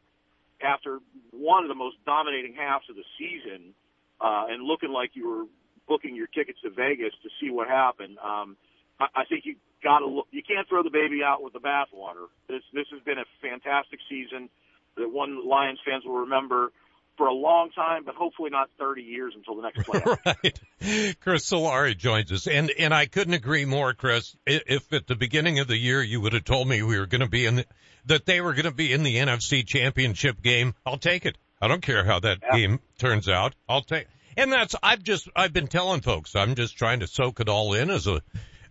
after 0.61 0.99
one 1.31 1.63
of 1.63 1.69
the 1.69 1.75
most 1.75 1.97
dominating 2.05 2.55
halves 2.55 2.85
of 2.89 2.95
the 2.95 3.03
season 3.19 3.73
uh, 4.21 4.45
and 4.49 4.63
looking 4.63 4.91
like 4.91 5.11
you 5.13 5.29
were 5.29 5.45
booking 5.87 6.15
your 6.15 6.27
tickets 6.27 6.59
to 6.63 6.69
Vegas 6.69 7.13
to 7.23 7.29
see 7.39 7.51
what 7.51 7.67
happened. 7.67 8.17
Um, 8.23 8.57
I, 8.99 9.07
I 9.15 9.25
think 9.25 9.45
you 9.45 9.55
got 9.83 9.99
to 9.99 10.07
look. 10.07 10.27
You 10.31 10.41
can't 10.41 10.67
throw 10.67 10.81
the 10.81 10.89
baby 10.89 11.21
out 11.23 11.43
with 11.43 11.53
the 11.53 11.59
bathwater. 11.59 12.27
This 12.47 12.63
this 12.73 12.87
has 12.91 13.01
been 13.03 13.17
a 13.17 13.25
fantastic 13.41 13.99
season 14.09 14.49
that 14.97 15.09
one 15.09 15.47
Lions 15.47 15.79
fans 15.85 16.03
will 16.05 16.19
remember 16.19 16.71
for 17.17 17.27
a 17.27 17.33
long 17.33 17.71
time, 17.71 18.03
but 18.05 18.15
hopefully 18.15 18.51
not 18.51 18.69
30 18.79 19.01
years 19.01 19.33
until 19.35 19.55
the 19.55 19.63
next 19.63 19.87
playoff. 19.87 20.17
right. 20.81 21.19
Chris 21.19 21.49
Solari 21.49 21.97
joins 21.97 22.31
us. 22.31 22.47
And, 22.47 22.71
and 22.77 22.93
I 22.93 23.07
couldn't 23.07 23.33
agree 23.33 23.65
more, 23.65 23.93
Chris. 23.93 24.35
If 24.45 24.93
at 24.93 25.07
the 25.07 25.15
beginning 25.15 25.59
of 25.59 25.67
the 25.67 25.77
year 25.77 26.01
you 26.01 26.21
would 26.21 26.33
have 26.33 26.45
told 26.45 26.67
me 26.67 26.83
we 26.83 26.99
were 26.99 27.07
going 27.07 27.21
to 27.21 27.29
be 27.29 27.45
in 27.45 27.57
the, 27.57 27.65
that 28.05 28.25
they 28.25 28.39
were 28.39 28.53
going 28.53 28.65
to 28.65 28.71
be 28.71 28.93
in 28.93 29.03
the 29.03 29.15
NFC 29.15 29.65
championship 29.65 30.41
game, 30.41 30.75
I'll 30.85 30.99
take 30.99 31.25
it. 31.25 31.37
I 31.59 31.67
don't 31.67 31.81
care 31.81 32.05
how 32.05 32.19
that 32.19 32.39
yeah. 32.43 32.57
game 32.57 32.79
turns 32.99 33.27
out. 33.27 33.55
I'll 33.67 33.81
take, 33.81 34.05
and 34.37 34.51
that's, 34.51 34.75
I've 34.83 35.01
just, 35.01 35.27
I've 35.35 35.53
been 35.53 35.67
telling 35.67 36.01
folks, 36.01 36.35
I'm 36.35 36.53
just 36.53 36.77
trying 36.77 36.99
to 36.99 37.07
soak 37.07 37.39
it 37.39 37.49
all 37.49 37.73
in 37.73 37.89
as 37.89 38.05
a, 38.05 38.21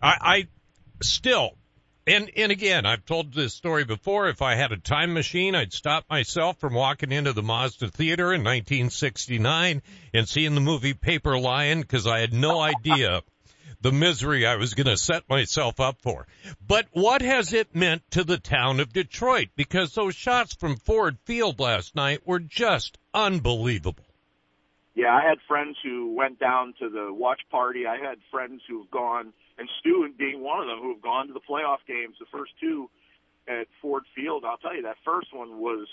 I, 0.01 0.15
I 0.21 0.47
still, 1.01 1.57
and 2.07 2.31
and 2.35 2.51
again, 2.51 2.85
I've 2.85 3.05
told 3.05 3.33
this 3.33 3.53
story 3.53 3.83
before. 3.83 4.29
If 4.29 4.41
I 4.41 4.55
had 4.55 4.71
a 4.71 4.77
time 4.77 5.13
machine, 5.13 5.55
I'd 5.55 5.73
stop 5.73 6.05
myself 6.09 6.57
from 6.59 6.73
walking 6.73 7.11
into 7.11 7.33
the 7.33 7.43
Mazda 7.43 7.89
Theater 7.89 8.33
in 8.33 8.41
1969 8.41 9.81
and 10.13 10.29
seeing 10.29 10.55
the 10.55 10.61
movie 10.61 10.93
Paper 10.93 11.37
Lion 11.37 11.81
because 11.81 12.07
I 12.07 12.19
had 12.19 12.33
no 12.33 12.59
idea 12.59 13.21
the 13.81 13.91
misery 13.91 14.45
I 14.45 14.55
was 14.55 14.73
going 14.73 14.87
to 14.87 14.97
set 14.97 15.29
myself 15.29 15.79
up 15.79 16.01
for. 16.01 16.25
But 16.65 16.87
what 16.91 17.21
has 17.21 17.53
it 17.53 17.75
meant 17.75 18.09
to 18.11 18.23
the 18.23 18.37
town 18.37 18.79
of 18.79 18.93
Detroit? 18.93 19.49
Because 19.55 19.93
those 19.93 20.15
shots 20.15 20.55
from 20.55 20.77
Ford 20.77 21.17
Field 21.25 21.59
last 21.59 21.95
night 21.95 22.25
were 22.25 22.39
just 22.39 22.97
unbelievable. 23.13 24.05
Yeah, 24.95 25.13
I 25.13 25.27
had 25.27 25.37
friends 25.47 25.77
who 25.83 26.15
went 26.15 26.39
down 26.39 26.73
to 26.79 26.89
the 26.89 27.13
watch 27.13 27.41
party. 27.51 27.85
I 27.85 27.97
had 27.97 28.17
friends 28.31 28.61
who've 28.67 28.89
gone 28.89 29.31
and 29.57 29.69
Stu 29.79 30.07
being 30.17 30.41
one 30.41 30.61
of 30.61 30.67
them 30.67 30.79
who 30.79 30.93
have 30.93 31.01
gone 31.01 31.27
to 31.27 31.33
the 31.33 31.41
playoff 31.41 31.81
games, 31.87 32.15
the 32.19 32.25
first 32.31 32.51
two 32.59 32.89
at 33.47 33.67
Ford 33.81 34.03
Field. 34.15 34.43
I'll 34.45 34.57
tell 34.57 34.75
you 34.75 34.83
that 34.83 34.97
first 35.03 35.33
one 35.33 35.59
was 35.59 35.87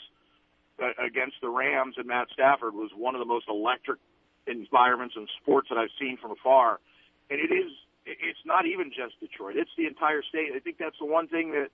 uh, 0.82 0.90
against 1.04 1.36
the 1.40 1.48
Rams 1.48 1.94
and 1.96 2.06
Matt 2.06 2.28
Stafford 2.32 2.74
was 2.74 2.90
one 2.96 3.14
of 3.14 3.20
the 3.20 3.24
most 3.26 3.46
electric 3.48 3.98
environments 4.46 5.14
in 5.16 5.26
sports 5.40 5.68
that 5.70 5.78
I've 5.78 5.94
seen 6.00 6.18
from 6.20 6.32
afar. 6.32 6.80
And 7.30 7.40
it 7.40 7.54
is, 7.54 7.72
it's 8.04 8.44
not 8.44 8.66
even 8.66 8.90
just 8.90 9.18
Detroit; 9.20 9.56
it's 9.56 9.70
the 9.78 9.86
entire 9.86 10.22
state. 10.22 10.50
I 10.54 10.58
think 10.58 10.76
that's 10.78 10.98
the 11.00 11.06
one 11.06 11.28
thing 11.28 11.52
that 11.52 11.70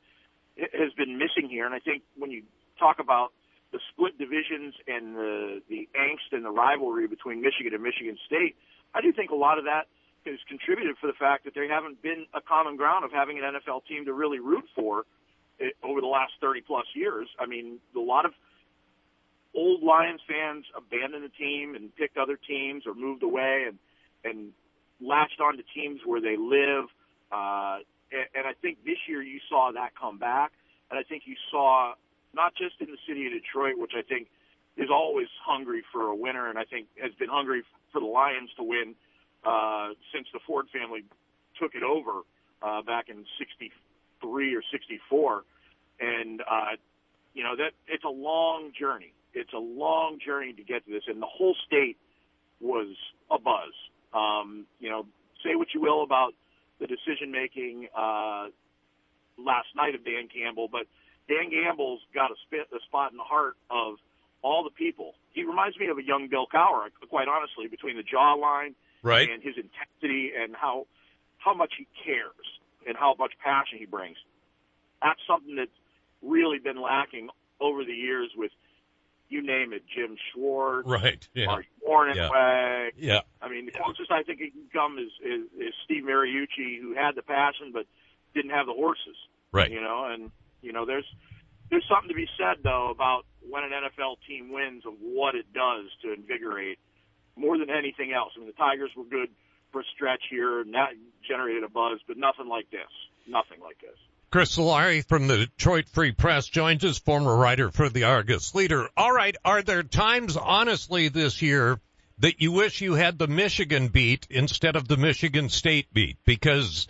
has 0.72 0.92
been 0.96 1.18
missing 1.18 1.48
here. 1.50 1.66
And 1.66 1.74
I 1.74 1.80
think 1.80 2.02
when 2.16 2.30
you 2.30 2.42
talk 2.78 3.00
about 3.00 3.32
the 3.72 3.80
split 3.90 4.18
divisions 4.18 4.74
and 4.86 5.16
the 5.16 5.62
the 5.68 5.88
angst 5.98 6.30
and 6.30 6.44
the 6.44 6.50
rivalry 6.50 7.08
between 7.08 7.40
Michigan 7.40 7.74
and 7.74 7.82
Michigan 7.82 8.16
State, 8.26 8.54
I 8.94 9.00
do 9.00 9.12
think 9.12 9.30
a 9.30 9.34
lot 9.34 9.58
of 9.58 9.64
that 9.64 9.90
has 10.26 10.38
contributed 10.48 10.96
for 11.00 11.06
the 11.06 11.14
fact 11.14 11.44
that 11.44 11.54
there 11.54 11.68
haven't 11.68 12.02
been 12.02 12.26
a 12.34 12.40
common 12.40 12.76
ground 12.76 13.04
of 13.04 13.12
having 13.12 13.38
an 13.38 13.44
NFL 13.44 13.86
team 13.86 14.04
to 14.04 14.12
really 14.12 14.38
root 14.38 14.64
for 14.74 15.04
it, 15.58 15.74
over 15.82 16.00
the 16.00 16.06
last 16.06 16.32
30 16.40 16.62
plus 16.62 16.86
years. 16.94 17.28
I 17.38 17.46
mean, 17.46 17.78
a 17.96 18.00
lot 18.00 18.26
of 18.26 18.32
old 19.54 19.82
Lions 19.82 20.20
fans 20.28 20.64
abandoned 20.76 21.24
the 21.24 21.28
team 21.28 21.74
and 21.74 21.94
picked 21.96 22.16
other 22.16 22.36
teams 22.36 22.86
or 22.86 22.94
moved 22.94 23.22
away 23.22 23.64
and 23.66 23.78
and 24.22 24.52
latched 25.00 25.40
on 25.40 25.56
to 25.56 25.62
teams 25.74 26.00
where 26.04 26.20
they 26.20 26.36
live. 26.36 26.84
Uh, 27.32 27.78
and, 28.12 28.26
and 28.34 28.46
I 28.46 28.52
think 28.60 28.84
this 28.84 28.98
year 29.08 29.22
you 29.22 29.40
saw 29.48 29.72
that 29.72 29.92
come 29.98 30.18
back, 30.18 30.52
and 30.90 30.98
I 30.98 31.02
think 31.02 31.22
you 31.24 31.36
saw 31.50 31.94
not 32.34 32.54
just 32.54 32.74
in 32.80 32.88
the 32.88 32.98
city 33.08 33.26
of 33.26 33.32
Detroit, 33.32 33.78
which 33.78 33.92
I 33.96 34.02
think 34.02 34.28
is 34.76 34.90
always 34.90 35.28
hungry 35.42 35.82
for 35.90 36.08
a 36.08 36.14
winner, 36.14 36.48
and 36.48 36.58
I 36.58 36.64
think 36.64 36.88
has 37.02 37.12
been 37.14 37.30
hungry 37.30 37.62
for 37.92 38.00
the 38.00 38.06
Lions 38.06 38.50
to 38.56 38.62
win 38.62 38.94
uh, 39.44 39.88
since 40.12 40.26
the 40.32 40.40
Ford 40.46 40.66
family 40.72 41.04
took 41.60 41.74
it 41.74 41.82
over 41.82 42.22
uh, 42.62 42.82
back 42.82 43.08
in 43.08 43.24
'63 43.38 44.54
or 44.54 44.62
'64, 44.70 45.44
and 46.00 46.40
uh, 46.42 46.76
you 47.34 47.42
know 47.42 47.56
that 47.56 47.72
it's 47.88 48.04
a 48.04 48.08
long 48.08 48.72
journey. 48.78 49.12
It's 49.32 49.52
a 49.52 49.58
long 49.58 50.18
journey 50.24 50.52
to 50.54 50.62
get 50.62 50.84
to 50.86 50.90
this, 50.90 51.04
and 51.06 51.22
the 51.22 51.30
whole 51.30 51.54
state 51.66 51.96
was 52.60 52.88
a 53.30 53.38
buzz. 53.38 53.72
Um, 54.12 54.66
you 54.80 54.90
know, 54.90 55.06
say 55.44 55.54
what 55.54 55.68
you 55.74 55.80
will 55.80 56.02
about 56.02 56.34
the 56.80 56.86
decision 56.86 57.30
making 57.30 57.88
uh, 57.96 58.48
last 59.38 59.68
night 59.76 59.94
of 59.94 60.04
Dan 60.04 60.28
Campbell, 60.32 60.68
but 60.70 60.86
Dan 61.28 61.50
Campbell's 61.50 62.00
got 62.12 62.30
a, 62.30 62.34
spit, 62.46 62.66
a 62.74 62.80
spot 62.88 63.12
in 63.12 63.18
the 63.18 63.24
heart 63.24 63.54
of 63.70 63.96
all 64.42 64.64
the 64.64 64.70
people. 64.70 65.14
He 65.32 65.44
reminds 65.44 65.78
me 65.78 65.86
of 65.86 65.98
a 65.98 66.02
young 66.02 66.28
Bill 66.28 66.46
Cowher, 66.52 66.88
quite 67.08 67.28
honestly, 67.28 67.68
between 67.68 67.96
the 67.96 68.02
jawline 68.02 68.74
right. 69.02 69.28
and 69.30 69.42
his 69.42 69.54
intensity 69.56 70.32
and 70.36 70.54
how 70.54 70.86
how 71.38 71.54
much 71.54 71.72
he 71.78 71.86
cares 72.04 72.60
and 72.86 72.96
how 72.96 73.14
much 73.18 73.32
passion 73.42 73.78
he 73.78 73.86
brings. 73.86 74.16
That's 75.02 75.20
something 75.26 75.56
that's 75.56 75.70
really 76.22 76.58
been 76.58 76.80
lacking 76.80 77.28
over 77.60 77.84
the 77.84 77.92
years 77.92 78.30
with 78.36 78.52
you 79.28 79.42
name 79.42 79.72
it, 79.72 79.82
Jim 79.94 80.16
Schwartz, 80.32 80.88
right? 80.88 81.26
Yeah. 81.34 81.46
Mark 81.46 81.66
Mornhinweg. 81.88 82.90
Yeah. 82.96 83.14
yeah. 83.14 83.20
I 83.40 83.48
mean, 83.48 83.66
the 83.66 83.72
closest 83.72 84.10
I 84.10 84.22
think 84.22 84.40
he 84.40 84.50
can 84.50 84.68
come 84.72 84.98
is, 84.98 85.10
is 85.24 85.46
is 85.58 85.74
Steve 85.84 86.02
Mariucci, 86.02 86.80
who 86.80 86.94
had 86.94 87.14
the 87.14 87.22
passion 87.22 87.70
but 87.72 87.86
didn't 88.34 88.50
have 88.50 88.66
the 88.66 88.72
horses. 88.72 89.16
Right. 89.52 89.70
You 89.70 89.80
know, 89.80 90.06
and 90.10 90.30
you 90.62 90.72
know, 90.72 90.84
there's 90.84 91.06
there's 91.70 91.84
something 91.88 92.08
to 92.08 92.14
be 92.14 92.28
said 92.36 92.62
though 92.62 92.90
about 92.90 93.24
when 93.48 93.62
an 93.62 93.70
NFL 93.70 94.16
team 94.28 94.52
wins 94.52 94.84
of 94.84 94.94
what 95.00 95.34
it 95.34 95.46
does 95.54 95.86
to 96.02 96.12
invigorate 96.12 96.78
more 97.40 97.58
than 97.58 97.70
anything 97.70 98.12
else. 98.12 98.32
I 98.36 98.40
mean, 98.40 98.48
the 98.48 98.52
Tigers 98.52 98.90
were 98.96 99.04
good 99.04 99.30
for 99.72 99.80
a 99.80 99.84
stretch 99.94 100.22
here, 100.30 100.60
and 100.60 100.74
that 100.74 100.90
generated 101.26 101.64
a 101.64 101.68
buzz, 101.68 102.00
but 102.06 102.16
nothing 102.16 102.48
like 102.48 102.70
this. 102.70 102.90
Nothing 103.26 103.60
like 103.60 103.80
this. 103.80 103.96
Chris 104.30 104.56
Solari 104.56 105.04
from 105.04 105.26
the 105.26 105.38
Detroit 105.38 105.88
Free 105.88 106.12
Press 106.12 106.46
joins 106.46 106.84
us, 106.84 106.98
former 106.98 107.34
writer 107.34 107.70
for 107.70 107.88
the 107.88 108.04
Argus 108.04 108.54
Leader. 108.54 108.88
All 108.96 109.12
right, 109.12 109.34
are 109.44 109.62
there 109.62 109.82
times, 109.82 110.36
honestly, 110.36 111.08
this 111.08 111.42
year 111.42 111.80
that 112.18 112.40
you 112.40 112.52
wish 112.52 112.80
you 112.80 112.94
had 112.94 113.18
the 113.18 113.26
Michigan 113.26 113.88
beat 113.88 114.26
instead 114.30 114.76
of 114.76 114.86
the 114.86 114.96
Michigan 114.96 115.48
State 115.48 115.92
beat? 115.92 116.16
Because 116.24 116.86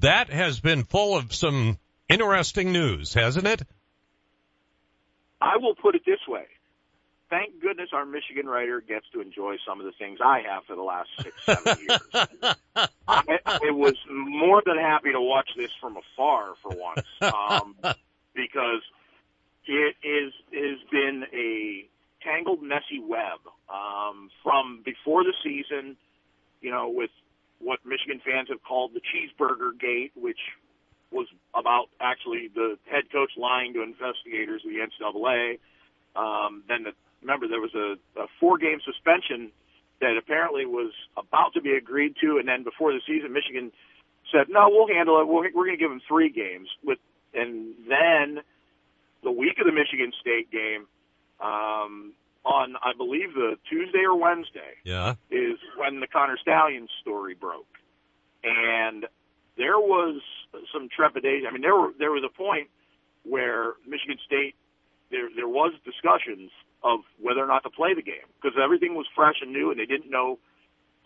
that 0.00 0.28
has 0.28 0.60
been 0.60 0.84
full 0.84 1.16
of 1.16 1.34
some 1.34 1.78
interesting 2.08 2.72
news, 2.72 3.14
hasn't 3.14 3.46
it? 3.46 3.62
I 5.40 5.56
will 5.56 5.74
put 5.74 5.94
it 5.94 6.02
this 6.04 6.20
way 6.28 6.44
thank 7.34 7.60
goodness 7.60 7.90
our 7.92 8.06
Michigan 8.06 8.46
writer 8.46 8.80
gets 8.80 9.06
to 9.12 9.20
enjoy 9.20 9.56
some 9.66 9.80
of 9.80 9.86
the 9.86 9.92
things 9.92 10.18
I 10.24 10.42
have 10.48 10.64
for 10.64 10.76
the 10.76 10.82
last 10.82 11.08
six, 11.20 11.34
seven 11.44 11.76
years. 11.88 12.56
I, 13.08 13.38
I 13.44 13.70
was 13.70 13.94
more 14.08 14.62
than 14.64 14.78
happy 14.78 15.12
to 15.12 15.20
watch 15.20 15.50
this 15.56 15.70
from 15.80 15.96
afar 15.96 16.54
for 16.62 16.76
once, 16.76 17.06
um, 17.20 17.74
because 18.34 18.82
it 19.66 19.96
is 20.02 20.32
has 20.52 20.78
been 20.90 21.24
a 21.32 21.86
tangled, 22.22 22.62
messy 22.62 23.00
web 23.00 23.40
um, 23.68 24.30
from 24.42 24.82
before 24.84 25.24
the 25.24 25.34
season. 25.42 25.96
You 26.60 26.70
know, 26.70 26.88
with 26.88 27.10
what 27.58 27.80
Michigan 27.84 28.20
fans 28.24 28.48
have 28.48 28.62
called 28.62 28.92
the 28.94 29.00
cheeseburger 29.00 29.78
gate, 29.78 30.12
which 30.14 30.38
was 31.10 31.26
about 31.54 31.86
actually 32.00 32.48
the 32.54 32.78
head 32.90 33.04
coach 33.10 33.32
lying 33.36 33.74
to 33.74 33.82
investigators 33.82 34.62
of 34.64 34.70
the 34.70 34.78
NCAA. 34.78 35.58
Um, 36.16 36.62
then 36.68 36.84
the 36.84 36.92
remember 37.24 37.48
there 37.48 37.60
was 37.60 37.74
a, 37.74 37.96
a 38.20 38.26
four 38.38 38.58
game 38.58 38.78
suspension 38.84 39.50
that 40.00 40.16
apparently 40.16 40.66
was 40.66 40.92
about 41.16 41.54
to 41.54 41.60
be 41.62 41.72
agreed 41.72 42.14
to, 42.20 42.36
and 42.38 42.46
then 42.46 42.62
before 42.62 42.92
the 42.92 43.00
season, 43.06 43.32
Michigan 43.32 43.72
said, 44.30 44.46
"No, 44.48 44.68
we'll 44.70 44.88
handle 44.88 45.20
it. 45.20 45.26
We're, 45.26 45.50
we're 45.54 45.66
going 45.66 45.76
to 45.78 45.82
give 45.82 45.90
them 45.90 46.02
three 46.06 46.28
games." 46.30 46.68
With 46.84 46.98
and 47.32 47.74
then 47.88 48.42
the 49.22 49.32
week 49.32 49.58
of 49.58 49.66
the 49.66 49.72
Michigan 49.72 50.12
State 50.20 50.50
game, 50.52 50.86
um, 51.40 52.12
on 52.44 52.76
I 52.82 52.92
believe 52.96 53.34
the 53.34 53.56
Tuesday 53.68 54.04
or 54.04 54.14
Wednesday 54.16 54.76
Yeah. 54.84 55.14
is 55.30 55.58
when 55.76 56.00
the 56.00 56.06
Connor 56.06 56.36
Stalions 56.40 56.90
story 57.00 57.34
broke, 57.34 57.66
and 58.42 59.06
there 59.56 59.78
was 59.78 60.20
some 60.72 60.88
trepidation. 60.94 61.46
I 61.46 61.50
mean, 61.52 61.62
there 61.62 61.74
were 61.74 61.92
there 61.98 62.10
was 62.12 62.24
a 62.24 62.36
point 62.36 62.68
where 63.22 63.74
Michigan 63.86 64.18
State 64.26 64.54
there 65.10 65.28
there 65.34 65.48
was 65.48 65.72
discussions 65.84 66.50
of 66.84 67.00
whether 67.20 67.42
or 67.42 67.46
not 67.46 67.64
to 67.64 67.70
play 67.70 67.94
the 67.94 68.02
game 68.02 68.28
because 68.36 68.56
everything 68.62 68.94
was 68.94 69.06
fresh 69.16 69.36
and 69.40 69.52
new 69.52 69.70
and 69.70 69.80
they 69.80 69.86
didn't 69.86 70.10
know 70.10 70.38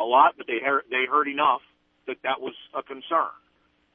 a 0.01 0.05
lot, 0.05 0.35
but 0.37 0.47
they 0.47 0.59
heard 0.63 0.83
they 0.91 1.07
heard 1.09 1.29
enough 1.29 1.63
that 2.07 2.17
that 2.25 2.41
was 2.41 2.55
a 2.75 2.83
concern. 2.83 3.33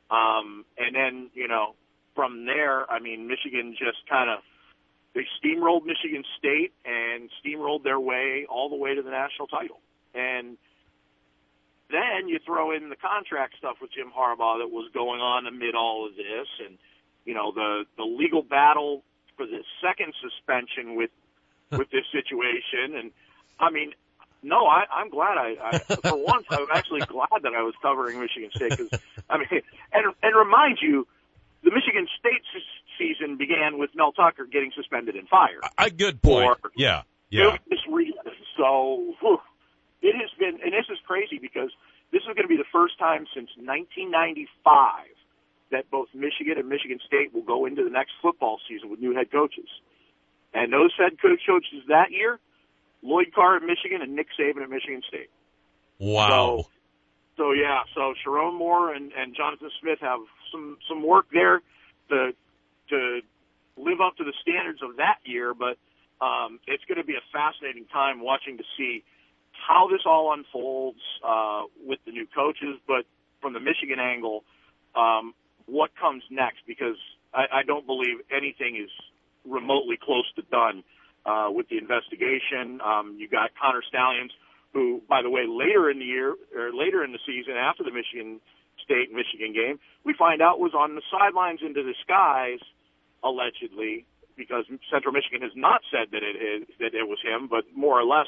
Um, 0.09 0.65
and 0.77 0.95
then 0.95 1.29
you 1.33 1.47
know 1.47 1.75
from 2.15 2.45
there, 2.45 2.89
I 2.89 2.99
mean, 2.99 3.27
Michigan 3.27 3.75
just 3.77 4.07
kind 4.09 4.29
of 4.29 4.39
they 5.13 5.25
steamrolled 5.37 5.85
Michigan 5.85 6.23
State 6.39 6.73
and 6.85 7.29
steamrolled 7.43 7.83
their 7.83 7.99
way 7.99 8.45
all 8.49 8.69
the 8.69 8.75
way 8.75 8.95
to 8.95 9.01
the 9.01 9.11
national 9.11 9.47
title. 9.47 9.79
And 10.15 10.57
then 11.89 12.27
you 12.27 12.39
throw 12.45 12.75
in 12.75 12.89
the 12.89 12.95
contract 12.95 13.55
stuff 13.57 13.77
with 13.81 13.91
Jim 13.91 14.09
Harbaugh 14.09 14.59
that 14.59 14.71
was 14.71 14.89
going 14.93 15.21
on 15.21 15.45
amid 15.45 15.75
all 15.75 16.07
of 16.07 16.15
this, 16.15 16.47
and 16.65 16.77
you 17.25 17.33
know 17.33 17.51
the 17.51 17.85
the 17.97 18.03
legal 18.03 18.41
battle 18.41 19.03
for 19.37 19.45
the 19.45 19.63
second 19.81 20.13
suspension 20.21 20.95
with 20.95 21.11
with 21.77 21.89
this 21.91 22.05
situation. 22.11 22.95
And 22.97 23.11
I 23.59 23.69
mean, 23.69 23.93
no, 24.41 24.65
I, 24.67 24.83
I'm 24.91 25.09
glad 25.09 25.37
I, 25.37 25.55
I 25.61 25.77
for 25.79 26.17
once 26.17 26.45
I'm 26.49 26.67
actually 26.73 27.01
glad 27.01 27.43
that 27.43 27.53
I 27.55 27.61
was 27.63 27.73
covering 27.81 28.19
Michigan 28.19 28.49
State 28.55 28.71
because 28.71 28.89
I 29.29 29.37
mean, 29.37 29.47
and 29.93 30.13
and 30.21 30.35
remind 30.35 30.79
you, 30.81 31.07
the 31.63 31.71
Michigan 31.71 32.07
State 32.19 32.43
s- 32.55 32.61
season 32.97 33.37
began 33.37 33.79
with 33.79 33.89
Mel 33.95 34.11
Tucker 34.11 34.45
getting 34.45 34.71
suspended 34.75 35.15
and 35.15 35.27
fired. 35.29 35.63
A 35.77 35.89
good 35.89 36.21
point. 36.21 36.57
Or- 36.63 36.71
yeah. 36.75 37.03
Yeah. 37.29 37.57
This 37.69 37.79
reason. 37.89 38.19
So 38.57 39.15
whew, 39.21 39.39
it 40.01 40.13
has 40.15 40.29
been, 40.37 40.59
and 40.63 40.73
this 40.73 40.85
is 40.91 40.99
crazy 41.07 41.39
because 41.41 41.71
this 42.11 42.21
is 42.21 42.27
going 42.27 42.43
to 42.43 42.47
be 42.47 42.57
the 42.57 42.69
first 42.71 42.99
time 42.99 43.25
since 43.33 43.49
1995 43.57 45.07
that 45.71 45.89
both 45.89 46.07
Michigan 46.13 46.57
and 46.57 46.69
Michigan 46.69 46.99
State 47.07 47.33
will 47.33 47.41
go 47.41 47.65
into 47.65 47.83
the 47.83 47.89
next 47.89 48.11
football 48.21 48.59
season 48.69 48.89
with 48.89 48.99
new 48.99 49.15
head 49.15 49.31
coaches. 49.31 49.67
And 50.53 50.71
those 50.71 50.91
head 50.97 51.19
coach 51.21 51.41
coaches 51.47 51.83
that 51.87 52.11
year, 52.11 52.39
Lloyd 53.01 53.33
Carr 53.33 53.57
at 53.57 53.63
Michigan 53.63 54.01
and 54.01 54.15
Nick 54.15 54.27
Saban 54.39 54.63
at 54.63 54.69
Michigan 54.69 55.01
State. 55.07 55.29
Wow. 55.99 56.27
So, 56.27 56.67
so 57.37 57.51
yeah, 57.51 57.81
so 57.95 58.13
Sherrone 58.23 58.57
Moore 58.57 58.93
and, 58.93 59.11
and 59.13 59.35
Jonathan 59.35 59.69
Smith 59.81 59.99
have 60.01 60.19
some 60.51 60.77
some 60.87 61.05
work 61.05 61.25
there 61.33 61.61
to 62.09 62.31
to 62.89 63.19
live 63.77 64.01
up 64.01 64.15
to 64.17 64.23
the 64.23 64.33
standards 64.41 64.79
of 64.83 64.97
that 64.97 65.17
year, 65.25 65.53
but 65.53 65.77
um, 66.23 66.59
it's 66.67 66.83
going 66.85 66.99
to 66.99 67.03
be 67.03 67.15
a 67.15 67.25
fascinating 67.33 67.85
time 67.91 68.21
watching 68.21 68.57
to 68.57 68.63
see 68.77 69.03
how 69.51 69.87
this 69.89 70.01
all 70.05 70.33
unfolds 70.33 70.99
uh, 71.25 71.63
with 71.85 71.99
the 72.05 72.11
new 72.11 72.27
coaches, 72.35 72.79
but 72.87 73.05
from 73.41 73.53
the 73.53 73.59
Michigan 73.59 73.99
angle, 73.99 74.43
um, 74.95 75.33
what 75.65 75.91
comes 75.99 76.23
next? 76.29 76.59
Because 76.67 76.97
I, 77.33 77.59
I 77.59 77.63
don't 77.63 77.85
believe 77.85 78.17
anything 78.31 78.77
is 78.77 78.91
remotely 79.45 79.97
close 80.01 80.25
to 80.35 80.41
done 80.43 80.83
uh, 81.25 81.47
with 81.49 81.69
the 81.69 81.77
investigation. 81.77 82.79
Um, 82.81 83.15
you 83.17 83.27
got 83.27 83.51
Connor 83.59 83.83
Stalions, 83.87 84.31
who, 84.73 85.01
by 85.07 85.21
the 85.21 85.29
way, 85.29 85.45
later 85.47 85.89
in 85.89 85.99
the 85.99 86.05
year 86.05 86.35
or 86.55 86.73
later 86.73 87.03
in 87.03 87.11
the 87.11 87.19
season, 87.25 87.53
after 87.55 87.83
the 87.83 87.91
Michigan 87.91 88.39
State 88.83 89.13
Michigan 89.13 89.53
game, 89.53 89.79
we 90.03 90.13
find 90.13 90.41
out 90.41 90.59
was 90.59 90.73
on 90.73 90.95
the 90.95 91.01
sidelines 91.11 91.61
the 91.83 91.95
skies, 92.03 92.59
allegedly, 93.23 94.05
because 94.35 94.65
Central 94.91 95.13
Michigan 95.13 95.41
has 95.41 95.55
not 95.55 95.81
said 95.91 96.09
that 96.11 96.23
it 96.23 96.35
is 96.35 96.67
that 96.79 96.93
it 96.93 97.07
was 97.07 97.19
him, 97.23 97.47
but 97.47 97.63
more 97.75 97.99
or 97.99 98.03
less 98.03 98.27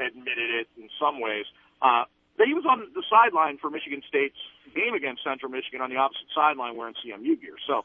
admitted 0.00 0.50
it 0.50 0.66
in 0.76 0.88
some 0.98 1.20
ways. 1.20 1.44
Uh, 1.80 2.04
he 2.42 2.54
was 2.54 2.64
on 2.68 2.86
the 2.94 3.02
sideline 3.08 3.58
for 3.58 3.70
Michigan 3.70 4.02
State's 4.08 4.36
game 4.74 4.94
against 4.94 5.22
Central 5.22 5.50
Michigan 5.50 5.80
on 5.80 5.90
the 5.90 5.96
opposite 5.96 6.26
sideline 6.34 6.76
wearing 6.76 6.94
CMU 6.94 7.40
gear. 7.40 7.54
So 7.66 7.84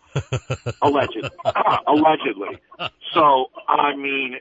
allegedly, 0.81 1.29
allegedly. 1.87 2.57
So 3.13 3.51
I 3.67 3.95
mean, 3.95 4.37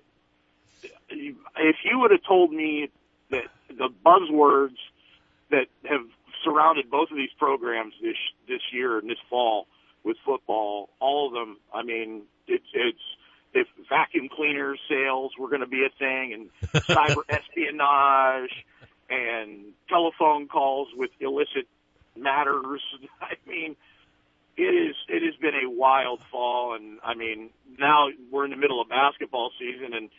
if 1.11 1.77
you 1.85 1.99
would 1.99 2.11
have 2.11 2.25
told 2.27 2.53
me 2.53 2.91
that 3.31 3.45
the 3.69 3.89
buzzwords 4.05 4.77
that 5.51 5.67
have 5.85 6.07
surrounded 6.45 6.91
both 6.91 7.11
of 7.11 7.17
these 7.17 7.33
programs 7.39 7.95
this 8.03 8.17
this 8.49 8.63
year 8.73 8.99
and 8.99 9.09
this 9.11 9.19
fall 9.29 9.67
with 10.05 10.17
football, 10.25 10.89
all 11.01 11.29
of 11.29 11.35
them, 11.35 11.59
I 11.75 11.83
mean, 11.83 12.23
it's 12.47 12.65
it's 12.73 12.99
if 13.55 13.67
vacuum 13.89 14.29
cleaner 14.35 14.77
sales 14.89 15.33
were 15.39 15.49
going 15.49 15.61
to 15.61 15.67
be 15.67 15.85
a 15.85 15.91
thing 15.99 16.33
and 16.33 16.73
cyber 16.85 17.23
espionage 17.29 18.65
and 19.09 19.73
telephone 19.89 20.49
calls 20.49 20.89
with 20.97 21.11
illicit 21.21 21.67
matters. 22.17 22.83
I 23.21 23.35
mean, 23.47 23.77
it 24.57 24.63
is 24.63 24.97
it 25.09 25.23
has 25.23 25.37
been 25.41 25.55
a 25.55 25.71
wild 25.71 26.21
fall, 26.31 26.75
and 26.75 26.99
I 27.05 27.15
mean 27.15 27.51
now 27.79 28.09
we're 28.31 28.45
in 28.45 28.51
the 28.51 28.57
middle 28.57 28.81
of 28.81 28.89
basketball 28.89 29.51
season, 29.59 29.95
and 29.95 30.11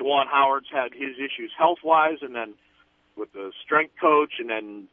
Juwan 0.00 0.26
Howard's 0.26 0.66
had 0.72 0.92
his 0.92 1.16
issues 1.16 1.52
health 1.56 1.78
wise, 1.84 2.18
and 2.22 2.34
then 2.34 2.54
with 3.16 3.32
the 3.32 3.52
strength 3.64 3.94
coach, 4.00 4.34
and 4.40 4.50
then 4.50 4.88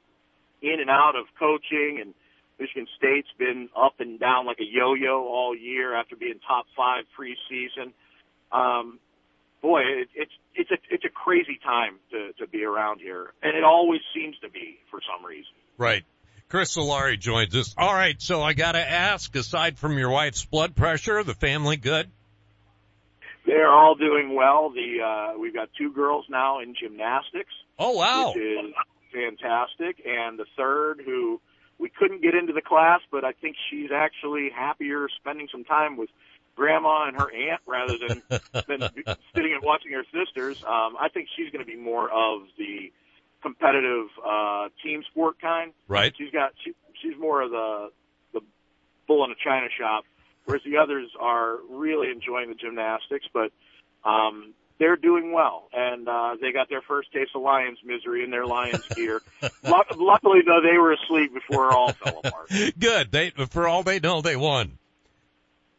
in 0.61 0.79
and 0.79 0.89
out 0.89 1.15
of 1.15 1.25
coaching, 1.39 1.97
and 1.99 2.13
Michigan 2.59 2.85
State's 2.95 3.31
been 3.39 3.69
up 3.75 3.95
and 3.99 4.19
down 4.19 4.45
like 4.45 4.59
a 4.59 4.65
yo-yo 4.65 5.25
all 5.25 5.55
year 5.57 5.95
after 5.95 6.15
being 6.15 6.39
top 6.47 6.67
five 6.77 7.05
preseason. 7.17 7.93
Um, 8.51 8.99
boy, 9.61 9.81
it, 9.81 10.09
it's 10.15 10.31
it's 10.55 10.71
a 10.71 10.77
it's 10.89 11.05
a 11.05 11.09
crazy 11.09 11.59
time 11.63 11.95
to 12.11 12.33
to 12.39 12.47
be 12.47 12.63
around 12.63 12.99
here, 12.99 13.33
and 13.41 13.55
it 13.55 13.63
always 13.63 14.01
seems 14.13 14.37
to 14.39 14.49
be 14.49 14.79
for 14.89 14.99
some 15.01 15.25
reason. 15.25 15.53
Right. 15.77 16.03
Chris 16.49 16.75
Solari 16.75 17.17
joins 17.17 17.55
us. 17.55 17.73
All 17.77 17.93
right, 17.93 18.21
so 18.21 18.41
I 18.41 18.51
got 18.51 18.73
to 18.73 18.79
ask, 18.79 19.33
aside 19.37 19.79
from 19.79 19.97
your 19.97 20.09
wife's 20.09 20.43
blood 20.43 20.75
pressure, 20.75 21.23
the 21.23 21.33
family 21.33 21.77
good? 21.77 22.11
They're 23.45 23.71
all 23.71 23.95
doing 23.95 24.35
well. 24.35 24.69
The 24.69 25.01
uh, 25.01 25.39
we've 25.39 25.53
got 25.53 25.69
two 25.77 25.91
girls 25.93 26.25
now 26.29 26.59
in 26.59 26.75
gymnastics, 26.75 27.53
Oh 27.79 27.91
wow. 27.93 28.33
which 28.35 28.43
is 28.43 28.73
fantastic, 29.13 30.05
and 30.05 30.37
the 30.37 30.45
third 30.57 31.01
who 31.05 31.39
we 31.79 31.89
couldn't 31.89 32.21
get 32.21 32.35
into 32.35 32.53
the 32.53 32.61
class, 32.61 32.99
but 33.11 33.23
I 33.25 33.31
think 33.31 33.55
she's 33.69 33.89
actually 33.91 34.49
happier 34.55 35.07
spending 35.19 35.47
some 35.51 35.63
time 35.63 35.97
with 35.97 36.09
grandma 36.55 37.07
and 37.07 37.17
her 37.17 37.29
aunt 37.33 37.61
rather 37.65 37.97
than 37.97 38.21
than 38.67 38.89
sitting 39.35 39.53
and 39.53 39.63
watching 39.63 39.91
her 39.93 40.03
sisters. 40.13 40.63
Um, 40.63 40.95
I 40.99 41.09
think 41.13 41.29
she's 41.35 41.51
going 41.51 41.65
to 41.65 41.69
be 41.69 41.77
more 41.77 42.09
of 42.09 42.43
the 42.57 42.91
competitive 43.41 44.07
uh, 44.25 44.69
team 44.83 45.03
sport 45.09 45.41
kind. 45.41 45.73
Right. 45.87 46.13
She's 46.17 46.31
got 46.31 46.53
she, 46.63 46.73
she's 47.01 47.17
more 47.19 47.41
of 47.41 47.51
the 47.51 47.89
the 48.33 48.41
bull 49.07 49.23
in 49.25 49.31
a 49.31 49.35
china 49.43 49.67
shop, 49.77 50.05
whereas 50.45 50.63
the 50.63 50.77
others 50.77 51.09
are 51.19 51.57
really 51.69 52.09
enjoying 52.11 52.49
the 52.49 52.55
gymnastics, 52.55 53.25
but 53.33 53.51
um, 54.03 54.53
they're 54.81 54.95
doing 54.95 55.31
well, 55.31 55.69
and 55.71 56.09
uh, 56.09 56.35
they 56.41 56.51
got 56.51 56.67
their 56.67 56.81
first 56.81 57.13
taste 57.13 57.31
of 57.35 57.43
Lions 57.43 57.77
misery 57.85 58.23
in 58.23 58.31
their 58.31 58.47
Lions 58.47 58.83
gear. 58.95 59.21
Luckily, 59.63 60.39
though, 60.43 60.59
they 60.61 60.75
were 60.75 60.93
asleep 60.93 61.31
before 61.35 61.69
it 61.69 61.73
all 61.75 61.93
fell 61.93 62.19
apart. 62.23 62.49
Good. 62.79 63.11
They, 63.11 63.29
for 63.29 63.67
all 63.67 63.83
they 63.83 63.99
know, 63.99 64.21
they 64.21 64.35
won. 64.35 64.79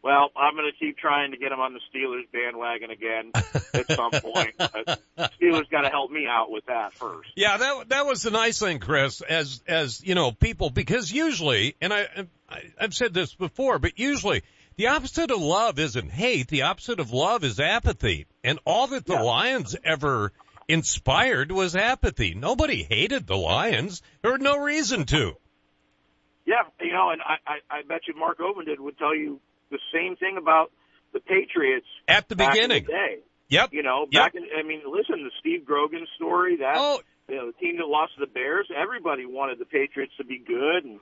Well, 0.03 0.31
I'm 0.37 0.55
going 0.57 0.71
to 0.71 0.77
keep 0.77 0.99
trying 0.99 1.31
to 1.31 1.37
get 1.37 1.53
him 1.53 1.61
on 1.61 1.75
the 1.75 1.81
Steelers 1.95 2.31
bandwagon 2.33 2.91
again 2.91 3.31
at 3.73 3.93
some 3.93 4.11
point. 4.11 4.55
But 4.59 5.01
Steelers 5.41 5.71
got 5.71 5.83
to 5.83 5.91
help 5.91 6.11
me 6.11 6.27
out 6.29 6.51
with 6.51 6.67
that 6.67 6.93
first. 6.93 7.31
Yeah, 7.37 7.57
that 7.57 7.89
that 7.91 8.07
was 8.07 8.23
the 8.23 8.33
nice 8.33 8.59
thing, 8.59 8.81
Chris. 8.81 9.21
As 9.21 9.63
as 9.69 10.03
you 10.05 10.17
know, 10.17 10.33
people 10.33 10.71
because 10.71 11.13
usually, 11.13 11.77
and 11.81 11.93
I, 11.93 12.27
I 12.49 12.63
I've 12.81 12.95
said 12.95 13.15
this 13.15 13.33
before, 13.35 13.79
but 13.79 13.97
usually 13.99 14.43
the 14.77 14.89
opposite 14.89 15.31
of 15.31 15.41
love 15.41 15.79
isn't 15.79 16.11
hate. 16.11 16.49
The 16.49 16.63
opposite 16.63 16.99
of 16.99 17.13
love 17.13 17.45
is 17.45 17.61
apathy. 17.61 18.27
And 18.43 18.59
all 18.65 18.89
that 18.89 19.07
the 19.07 19.15
Yeah. 19.15 19.23
Lions 19.23 19.77
ever 19.85 20.33
inspired 20.67 21.53
was 21.53 21.77
apathy. 21.77 22.35
Nobody 22.35 22.83
hated 22.83 23.27
the 23.27 23.37
Lions. 23.37 24.03
There 24.23 24.33
was 24.33 24.41
no 24.41 24.57
reason 24.59 25.05
to. 25.07 25.37
Yeah, 26.45 26.63
you 26.81 26.93
know, 26.93 27.11
and 27.11 27.21
I, 27.23 27.37
I, 27.47 27.79
I 27.79 27.83
bet 27.83 28.09
you 28.09 28.17
Mark 28.17 28.39
Ovenden 28.39 28.81
would 28.81 28.99
tell 28.99 29.15
you 29.15 29.41
the 29.73 29.81
same 29.93 30.15
thing 30.17 30.37
about 30.39 30.71
the 31.13 31.21
Patriots 31.21 31.87
At 32.07 32.29
the 32.29 32.37
beginning. 32.37 32.79
in 32.79 32.85
the 32.85 32.93
day. 32.93 33.19
Yep. 33.49 33.73
You 33.73 33.83
know, 33.83 34.07
Yep. 34.11 34.23
back 34.23 34.35
in, 34.35 34.45
I 34.57 34.63
mean, 34.63 34.83
listen, 34.87 35.25
the 35.25 35.31
Steve 35.41 35.65
Grogan 35.67 36.07
story, 36.17 36.57
that, 36.59 36.75
Oh, 36.77 37.01
you 37.29 37.35
know, 37.37 37.47
the 37.47 37.53
team 37.55 37.77
that 37.79 37.87
lost 37.89 38.15
to 38.15 38.21
the 38.21 38.31
Bears, 38.33 38.69
everybody 38.75 39.27
wanted 39.27 39.59
the 39.59 39.65
Patriots 39.67 40.13
to 40.19 40.25
be 40.25 40.39
good, 40.39 40.85
and 40.85 41.01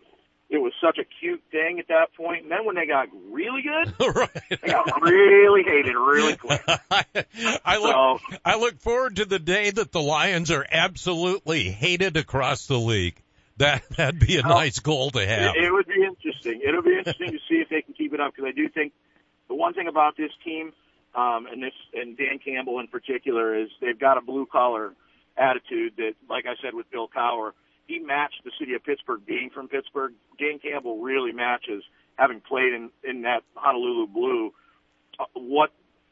it 0.48 0.58
was 0.58 0.72
such 0.82 0.98
a 0.98 1.04
cute 1.20 1.40
thing 1.52 1.78
at 1.78 1.86
that 1.88 2.12
point. 2.16 2.42
And 2.42 2.50
then 2.50 2.64
when 2.64 2.74
they 2.74 2.86
got 2.86 3.06
really 3.30 3.62
good, 3.62 3.94
right. 4.16 4.30
they 4.50 4.68
got 4.68 5.00
really 5.00 5.62
hated 5.62 5.94
really 5.94 6.36
quick. 6.36 6.60
I, 6.90 7.04
I 7.64 7.78
look 7.78 7.92
So, 7.92 8.36
I 8.44 8.56
look 8.56 8.80
forward 8.80 9.16
to 9.16 9.24
the 9.26 9.38
day 9.38 9.70
that 9.70 9.92
the 9.92 10.00
Lions 10.02 10.50
are 10.50 10.66
absolutely 10.68 11.70
hated 11.70 12.16
across 12.16 12.66
the 12.66 12.78
league. 12.78 13.22
That 13.58 13.82
that'd 13.96 14.18
be 14.18 14.38
a 14.38 14.42
Well, 14.42 14.56
nice 14.58 14.78
goal 14.80 15.10
to 15.10 15.24
have. 15.24 15.54
It, 15.54 15.64
it 15.66 15.72
would 15.72 15.86
be 15.86 15.99
interesting. 16.52 16.68
It'll 16.68 16.82
be 16.82 16.98
interesting 16.98 17.32
to 17.32 17.38
see 17.48 17.56
if 17.56 17.68
they 17.68 17.82
can 17.82 17.94
keep 17.94 18.12
it 18.14 18.20
up 18.20 18.34
because 18.34 18.48
I 18.48 18.52
do 18.52 18.68
think 18.68 18.92
the 19.48 19.54
one 19.54 19.74
thing 19.74 19.88
about 19.88 20.16
this 20.16 20.30
team, 20.44 20.72
um, 21.14 21.46
and 21.50 21.62
this 21.62 21.72
and 21.94 22.16
Dan 22.16 22.38
Campbell 22.44 22.78
in 22.78 22.86
particular 22.86 23.56
is 23.56 23.68
they've 23.80 23.98
got 23.98 24.16
a 24.16 24.20
blue 24.20 24.46
collar 24.46 24.94
attitude 25.36 25.94
that, 25.96 26.12
like 26.28 26.44
I 26.46 26.54
said 26.62 26.74
with 26.74 26.90
Bill 26.90 27.08
Cowher, 27.08 27.52
he 27.86 27.98
matched 27.98 28.42
the 28.44 28.52
city 28.58 28.74
of 28.74 28.84
Pittsburgh 28.84 29.24
being 29.26 29.50
from 29.52 29.68
Pittsburgh. 29.68 30.12
Dan 30.38 30.60
Campbell 30.60 31.00
really 31.00 31.32
matches 31.32 31.82
having 32.16 32.40
played 32.40 32.72
in 32.72 32.90
in 33.02 33.22
that 33.22 33.42
Honolulu 33.54 34.06
blue 34.06 34.52
uh, 35.18 35.24
what 35.34 35.70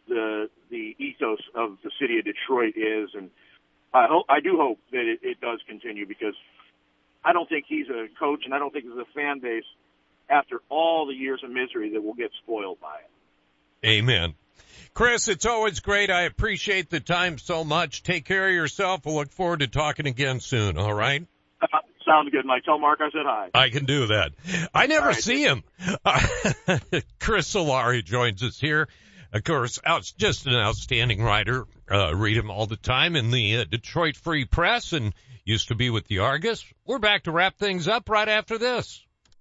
the 0.08 0.50
the 0.70 0.96
ethos 0.98 1.40
of 1.54 1.78
the 1.84 1.90
city 2.00 2.18
of 2.18 2.24
Detroit 2.24 2.74
is, 2.76 3.10
and 3.14 3.30
I 3.94 4.06
hope 4.08 4.26
I 4.28 4.40
do 4.40 4.56
hope 4.56 4.80
that 4.90 5.06
it, 5.06 5.20
it 5.22 5.40
does 5.40 5.60
continue 5.68 6.06
because 6.06 6.34
I 7.24 7.32
don't 7.32 7.48
think 7.48 7.66
he's 7.68 7.88
a 7.88 8.08
coach, 8.18 8.42
and 8.44 8.54
I 8.54 8.58
don't 8.58 8.72
think 8.72 8.86
there's 8.86 9.06
a 9.06 9.12
fan 9.14 9.38
base 9.40 9.64
after 10.30 10.60
all 10.68 11.06
the 11.06 11.14
years 11.14 11.40
of 11.44 11.50
misery 11.50 11.90
that 11.90 12.02
we'll 12.02 12.14
get 12.14 12.30
spoiled 12.42 12.80
by 12.80 12.96
it. 12.96 13.86
Amen. 13.88 14.34
Chris, 14.94 15.28
it's 15.28 15.46
always 15.46 15.80
great. 15.80 16.10
I 16.10 16.22
appreciate 16.22 16.90
the 16.90 17.00
time 17.00 17.38
so 17.38 17.62
much. 17.62 18.02
Take 18.02 18.24
care 18.24 18.48
of 18.48 18.54
yourself. 18.54 19.06
We'll 19.06 19.14
look 19.14 19.30
forward 19.30 19.60
to 19.60 19.68
talking 19.68 20.06
again 20.06 20.40
soon. 20.40 20.76
All 20.76 20.92
right. 20.92 21.24
Uh, 21.62 21.66
sounds 22.04 22.30
good, 22.30 22.44
Mike. 22.44 22.64
Tell 22.64 22.78
Mark 22.78 23.00
I 23.00 23.10
said 23.10 23.22
hi. 23.24 23.50
I 23.54 23.68
can 23.70 23.84
do 23.84 24.08
that. 24.08 24.32
I 24.74 24.86
never 24.86 25.08
right. 25.08 25.16
see 25.16 25.44
him. 25.44 25.62
Chris 27.20 27.54
Solari 27.54 28.04
joins 28.04 28.42
us 28.42 28.58
here. 28.58 28.88
Of 29.32 29.44
course, 29.44 29.78
out, 29.84 30.10
just 30.16 30.46
an 30.46 30.54
outstanding 30.54 31.22
writer. 31.22 31.66
Uh, 31.90 32.14
read 32.16 32.36
him 32.36 32.50
all 32.50 32.66
the 32.66 32.76
time 32.76 33.14
in 33.14 33.30
the 33.30 33.58
uh, 33.58 33.64
Detroit 33.64 34.16
Free 34.16 34.46
Press 34.46 34.92
and 34.92 35.14
used 35.44 35.68
to 35.68 35.74
be 35.74 35.90
with 35.90 36.06
the 36.06 36.20
Argus. 36.20 36.64
We're 36.86 36.98
back 36.98 37.24
to 37.24 37.30
wrap 37.30 37.56
things 37.58 37.88
up 37.88 38.08
right 38.08 38.28
after 38.28 38.58
this. 38.58 39.04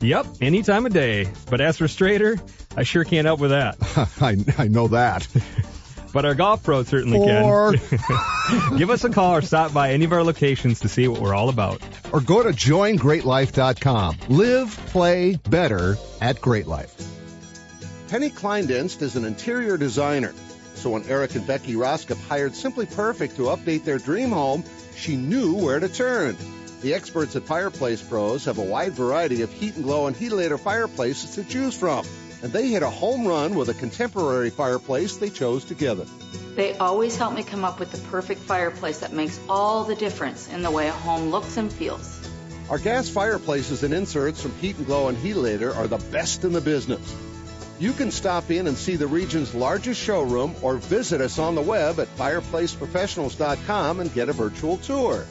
Yep, 0.00 0.26
any 0.40 0.62
time 0.62 0.84
of 0.86 0.92
day. 0.92 1.28
But 1.48 1.60
as 1.60 1.78
for 1.78 1.88
straighter, 1.88 2.36
I 2.76 2.82
sure 2.82 3.04
can't 3.04 3.24
help 3.26 3.40
with 3.40 3.50
that. 3.50 3.76
I, 4.20 4.36
I 4.62 4.68
know 4.68 4.88
that. 4.88 5.26
But 6.12 6.24
our 6.24 6.34
golf 6.34 6.62
pros 6.62 6.88
certainly 6.88 7.18
Or, 7.18 7.72
can. 7.74 8.76
Give 8.78 8.90
us 8.90 9.02
a 9.04 9.10
call 9.10 9.34
or 9.34 9.42
stop 9.42 9.72
by 9.72 9.92
any 9.92 10.04
of 10.04 10.12
our 10.12 10.22
locations 10.22 10.80
to 10.80 10.88
see 10.88 11.08
what 11.08 11.20
we're 11.20 11.34
all 11.34 11.48
about. 11.48 11.80
or 12.12 12.20
go 12.20 12.42
to 12.42 12.50
joingreatlife.com. 12.50 14.18
Live, 14.28 14.76
play 14.86 15.36
better 15.50 15.96
at 16.20 16.40
Great 16.40 16.66
Life. 16.66 16.94
Penny 18.08 18.30
Kleindienst 18.30 19.02
is 19.02 19.16
an 19.16 19.24
interior 19.24 19.76
designer. 19.76 20.32
So 20.74 20.90
when 20.90 21.04
Eric 21.04 21.34
and 21.34 21.46
Becky 21.46 21.74
Roskop 21.74 22.20
hired 22.28 22.54
Simply 22.54 22.86
Perfect 22.86 23.36
to 23.36 23.42
update 23.44 23.84
their 23.84 23.98
dream 23.98 24.30
home, 24.30 24.62
she 24.94 25.16
knew 25.16 25.54
where 25.54 25.80
to 25.80 25.88
turn. 25.88 26.36
The 26.84 26.92
experts 26.92 27.34
at 27.34 27.44
Fireplace 27.44 28.02
Pros 28.02 28.44
have 28.44 28.58
a 28.58 28.62
wide 28.62 28.92
variety 28.92 29.40
of 29.40 29.50
Heat 29.50 29.74
& 29.74 29.82
Glo 29.82 30.06
and 30.06 30.14
heatilator 30.14 30.60
fireplaces 30.60 31.36
to 31.36 31.42
choose 31.42 31.74
from. 31.74 32.04
And 32.42 32.52
they 32.52 32.68
hit 32.68 32.82
a 32.82 32.90
home 32.90 33.26
run 33.26 33.54
with 33.54 33.70
a 33.70 33.72
contemporary 33.72 34.50
fireplace 34.50 35.16
they 35.16 35.30
chose 35.30 35.64
together. 35.64 36.04
They 36.56 36.76
always 36.76 37.16
help 37.16 37.32
me 37.32 37.42
come 37.42 37.64
up 37.64 37.80
with 37.80 37.90
the 37.90 38.06
perfect 38.10 38.42
fireplace 38.42 38.98
that 38.98 39.14
makes 39.14 39.40
all 39.48 39.84
the 39.84 39.94
difference 39.94 40.46
in 40.52 40.62
the 40.62 40.70
way 40.70 40.88
a 40.88 40.92
home 40.92 41.30
looks 41.30 41.56
and 41.56 41.72
feels. 41.72 42.20
Our 42.68 42.78
gas 42.78 43.08
fireplaces 43.08 43.82
and 43.82 43.94
inserts 43.94 44.42
from 44.42 44.52
Heat 44.58 44.76
& 44.84 44.86
Glo 44.86 45.08
and 45.08 45.16
Heatilator 45.16 45.74
are 45.74 45.86
the 45.86 46.04
best 46.12 46.44
in 46.44 46.52
the 46.52 46.60
business. 46.60 47.16
You 47.78 47.94
can 47.94 48.10
stop 48.10 48.50
in 48.50 48.66
and 48.66 48.76
see 48.76 48.96
the 48.96 49.06
region's 49.06 49.54
largest 49.54 50.02
showroom 50.02 50.54
or 50.60 50.76
visit 50.76 51.22
us 51.22 51.38
on 51.38 51.54
the 51.54 51.62
web 51.62 51.98
at 51.98 52.14
fireplaceprofessionals.com 52.18 54.00
and 54.00 54.12
get 54.12 54.28
a 54.28 54.34
virtual 54.34 54.76
tour. 54.76 55.24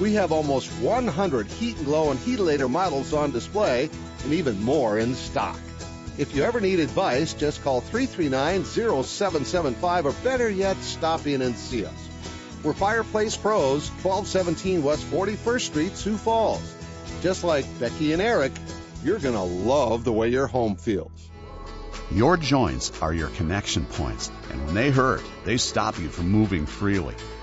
We 0.00 0.14
have 0.14 0.32
almost 0.32 0.70
100 0.80 1.46
Heat 1.46 1.76
& 1.84 1.86
Glo 1.86 2.10
and 2.10 2.18
Heatilator 2.20 2.70
models 2.70 3.12
on 3.12 3.32
display 3.32 3.90
and 4.24 4.32
even 4.32 4.62
more 4.62 4.98
in 4.98 5.14
stock. 5.14 5.58
If 6.18 6.34
you 6.34 6.44
ever 6.44 6.60
need 6.60 6.80
advice, 6.80 7.34
just 7.34 7.62
call 7.62 7.82
339-0775 7.82 10.04
or 10.04 10.12
better 10.24 10.50
yet, 10.50 10.76
stop 10.78 11.26
in 11.26 11.42
and 11.42 11.54
see 11.56 11.84
us. 11.84 12.08
We're 12.64 12.74
Fireplace 12.74 13.36
Pros, 13.36 13.88
1217 14.02 14.82
West 14.82 15.08
41st 15.10 15.60
Street, 15.60 15.96
Sioux 15.96 16.16
Falls. 16.16 16.74
Just 17.22 17.44
like 17.44 17.64
Becky 17.78 18.12
and 18.12 18.20
Eric, 18.20 18.50
you're 19.04 19.20
going 19.20 19.34
to 19.34 19.42
love 19.42 20.04
the 20.04 20.12
way 20.12 20.28
your 20.28 20.48
home 20.48 20.76
feels. 20.76 21.10
Your 22.10 22.36
joints 22.36 22.92
are 23.00 23.12
your 23.12 23.28
connection 23.28 23.84
points, 23.84 24.30
and 24.50 24.66
when 24.66 24.74
they 24.74 24.90
hurt, 24.90 25.22
they 25.44 25.56
stop 25.56 25.98
you 25.98 26.08
from 26.08 26.30
moving 26.30 26.66
freely. 26.66 27.14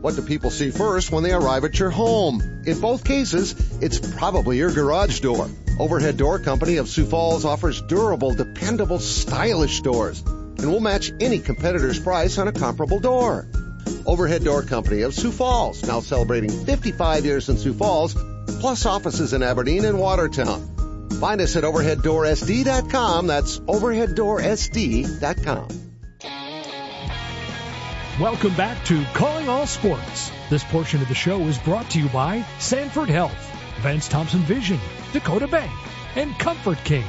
What 0.00 0.16
do 0.16 0.22
people 0.22 0.50
see 0.50 0.70
first 0.70 1.10
when 1.10 1.22
they 1.22 1.32
arrive 1.32 1.64
at 1.64 1.78
your 1.78 1.90
home? 1.90 2.62
In 2.66 2.80
both 2.80 3.04
cases, 3.04 3.54
it's 3.82 3.98
probably 3.98 4.58
your 4.58 4.72
garage 4.72 5.20
door. 5.20 5.48
Overhead 5.78 6.16
Door 6.16 6.40
Company 6.40 6.76
of 6.76 6.88
Sioux 6.88 7.04
Falls 7.04 7.44
offers 7.44 7.80
durable, 7.82 8.34
dependable, 8.34 8.98
stylish 8.98 9.80
doors 9.80 10.22
and 10.58 10.70
will 10.70 10.80
match 10.80 11.12
any 11.20 11.38
competitor's 11.38 12.00
price 12.00 12.36
on 12.38 12.48
a 12.48 12.52
comparable 12.52 12.98
door. 12.98 13.46
Overhead 14.06 14.44
Door 14.44 14.64
Company 14.64 15.02
of 15.02 15.14
Sioux 15.14 15.30
Falls, 15.30 15.82
now 15.84 16.00
celebrating 16.00 16.50
55 16.50 17.24
years 17.24 17.48
in 17.48 17.56
Sioux 17.58 17.74
Falls, 17.74 18.16
plus 18.60 18.84
offices 18.86 19.32
in 19.32 19.42
Aberdeen 19.42 19.84
and 19.84 19.98
Watertown. 19.98 21.08
Find 21.20 21.40
us 21.40 21.56
at 21.56 21.64
overheaddoorsd.com. 21.64 23.26
That's 23.26 23.58
overheaddoorsd.com. 23.60 25.87
Welcome 28.20 28.54
back 28.54 28.84
to 28.86 29.04
Calling 29.14 29.48
All 29.48 29.68
Sports. 29.68 30.32
This 30.50 30.64
portion 30.64 31.00
of 31.00 31.06
the 31.06 31.14
show 31.14 31.40
is 31.42 31.56
brought 31.56 31.88
to 31.90 32.00
you 32.00 32.08
by 32.08 32.44
Sanford 32.58 33.08
Health, 33.08 33.54
Vance 33.80 34.08
Thompson 34.08 34.40
Vision, 34.40 34.80
Dakota 35.12 35.46
Bank, 35.46 35.70
and 36.16 36.36
Comfort 36.36 36.78
King. 36.82 37.04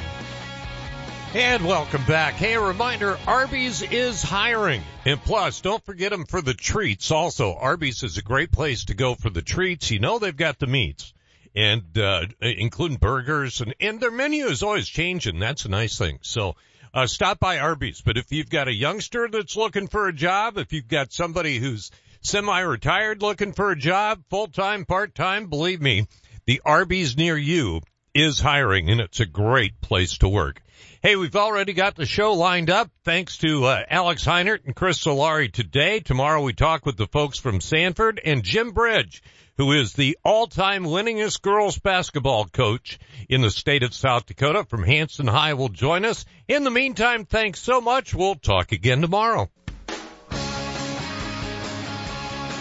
And 1.34 1.65
welcome 1.65 2.06
back. 2.06 2.36
Hey, 2.36 2.54
a 2.54 2.62
reminder, 2.62 3.17
Arby's 3.26 3.82
is 3.82 4.22
hiring. 4.22 4.84
And 5.04 5.19
plus, 5.19 5.62
don't 5.62 5.84
forget 5.84 6.12
them 6.12 6.28
for 6.28 6.43
the 6.43 6.54
treats 6.54 7.10
also. 7.10 7.56
Arby's 7.56 8.04
is 8.04 8.19
a 8.19 8.22
great 8.22 8.52
place 8.52 8.86
to 8.86 8.93
go 8.93 9.15
for 9.15 9.32
the 9.32 9.41
treats. 9.41 9.89
You 9.89 9.98
know 9.98 10.19
they've 10.19 10.38
got 10.38 10.60
the 10.60 10.67
meats. 10.67 11.12
And, 11.56 11.98
uh, 11.98 12.28
including 12.39 12.98
burgers 12.98 13.62
and, 13.62 13.74
and 13.82 14.00
their 14.00 14.12
menu 14.12 14.45
is 14.45 14.62
always 14.62 14.88
changing. 14.88 15.39
That's 15.39 15.65
a 15.65 15.69
nice 15.69 15.98
thing. 15.98 16.19
So, 16.22 16.56
uh, 16.93 17.08
stop 17.08 17.39
by 17.39 17.60
Arby's. 17.60 18.02
But 18.02 18.17
if 18.17 18.32
you've 18.32 18.49
got 18.49 18.67
a 18.67 18.73
youngster 18.73 19.28
that's 19.30 19.56
looking 19.56 19.88
for 19.88 20.08
a 20.08 20.13
job, 20.13 20.58
if 20.58 20.73
you've 20.73 20.88
got 20.88 21.13
somebody 21.13 21.58
who's 21.58 21.91
Semi-retired 22.21 23.21
looking 23.21 23.54
for 23.54 23.71
a 23.71 23.78
job, 23.78 24.23
full-time, 24.30 24.86
part-time, 24.86 25.47
believe 25.47 25.82
me, 25.82 26.08
the 26.45 26.62
Arby's 26.65 27.15
near 27.15 27.38
you 27.38 27.82
is 28.13 28.39
hiring 28.39 28.89
and 28.89 28.99
it's 28.99 29.19
a 29.19 29.25
great 29.25 29.80
place 29.82 30.17
to 30.17 30.28
work. 30.28 30.62
Hey, 31.02 31.16
we've 31.16 31.38
already 31.38 31.72
got 31.72 31.96
the 31.96 32.06
show 32.06 32.34
lined 32.34 32.70
up. 32.70 32.92
Thanks 33.06 33.38
to 33.38 33.64
uh, 33.64 33.84
Alex 33.90 34.26
Heinert 34.26 34.66
and 34.66 34.76
Chris 34.76 35.02
Solari 35.02 35.50
today. 35.50 36.02
Tomorrow 36.02 36.44
we 36.44 36.52
talk 36.52 36.86
with 36.86 36.98
the 36.98 37.08
folks 37.08 37.40
from 37.40 37.62
Sanford 37.62 38.20
and 38.22 38.44
Jim 38.44 38.72
Bridge, 38.72 39.24
who 39.56 39.72
is 39.72 39.94
the 39.94 40.18
all-time 40.26 40.84
winningest 40.84 41.42
girls 41.42 41.80
basketball 41.80 42.48
coach 42.48 43.00
in 43.30 43.40
the 43.40 43.50
state 43.50 43.84
of 43.84 43.94
South 43.94 44.26
Dakota 44.26 44.66
from 44.66 44.84
Hanson 44.84 45.28
High 45.28 45.54
will 45.54 45.70
join 45.70 46.04
us. 46.04 46.26
In 46.50 46.66
the 46.66 46.70
meantime, 46.70 47.24
thanks 47.24 47.62
so 47.62 47.80
much. 47.80 48.14
We'll 48.14 48.36
talk 48.36 48.74
again 48.74 49.00
tomorrow. 49.00 49.50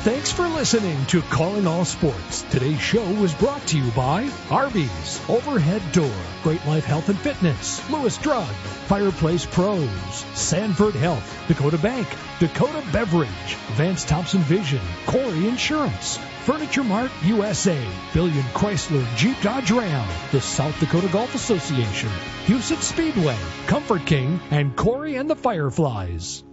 Thanks 0.08 0.32
for 0.32 0.48
listening 0.48 1.04
to 1.08 1.20
Calling 1.20 1.66
All 1.66 1.84
Sports. 1.84 2.40
Today's 2.50 2.80
show 2.80 3.04
was 3.20 3.34
brought 3.34 3.60
to 3.66 3.76
you 3.76 3.90
by 3.90 4.30
Arby's, 4.50 5.20
Overhead 5.28 5.82
Door, 5.92 6.16
Great 6.42 6.64
Life 6.64 6.86
Health 6.86 7.10
and 7.10 7.18
Fitness, 7.18 7.86
Lewis 7.90 8.16
Drug, 8.16 8.48
Fireplace 8.86 9.44
Pros, 9.44 9.90
Sanford 10.32 10.94
Health, 10.94 11.44
Dakota 11.46 11.76
Bank, 11.76 12.08
Dakota 12.40 12.82
Beverage, 12.90 13.54
Vance 13.76 14.06
Thompson 14.06 14.40
Vision, 14.40 14.80
Corey 15.04 15.46
Insurance, 15.46 16.16
Furniture 16.46 16.84
Mart 16.84 17.10
USA, 17.24 17.78
Billion 18.14 18.44
Chrysler 18.54 19.06
Jeep 19.14 19.38
Dodge 19.42 19.70
Ram, 19.70 20.08
the 20.32 20.40
South 20.40 20.80
Dakota 20.80 21.08
Golf 21.08 21.34
Association, 21.34 22.08
Huset 22.46 22.80
Speedway, 22.80 23.36
Comfort 23.66 24.06
King, 24.06 24.40
and 24.50 24.74
Corey 24.74 25.16
and 25.16 25.28
the 25.28 25.36
Fireflies. 25.36 26.44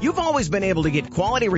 You've 0.00 0.18
always 0.20 0.48
been 0.48 0.62
able 0.62 0.84
to 0.84 0.90
get 0.90 1.10
quality 1.10 1.48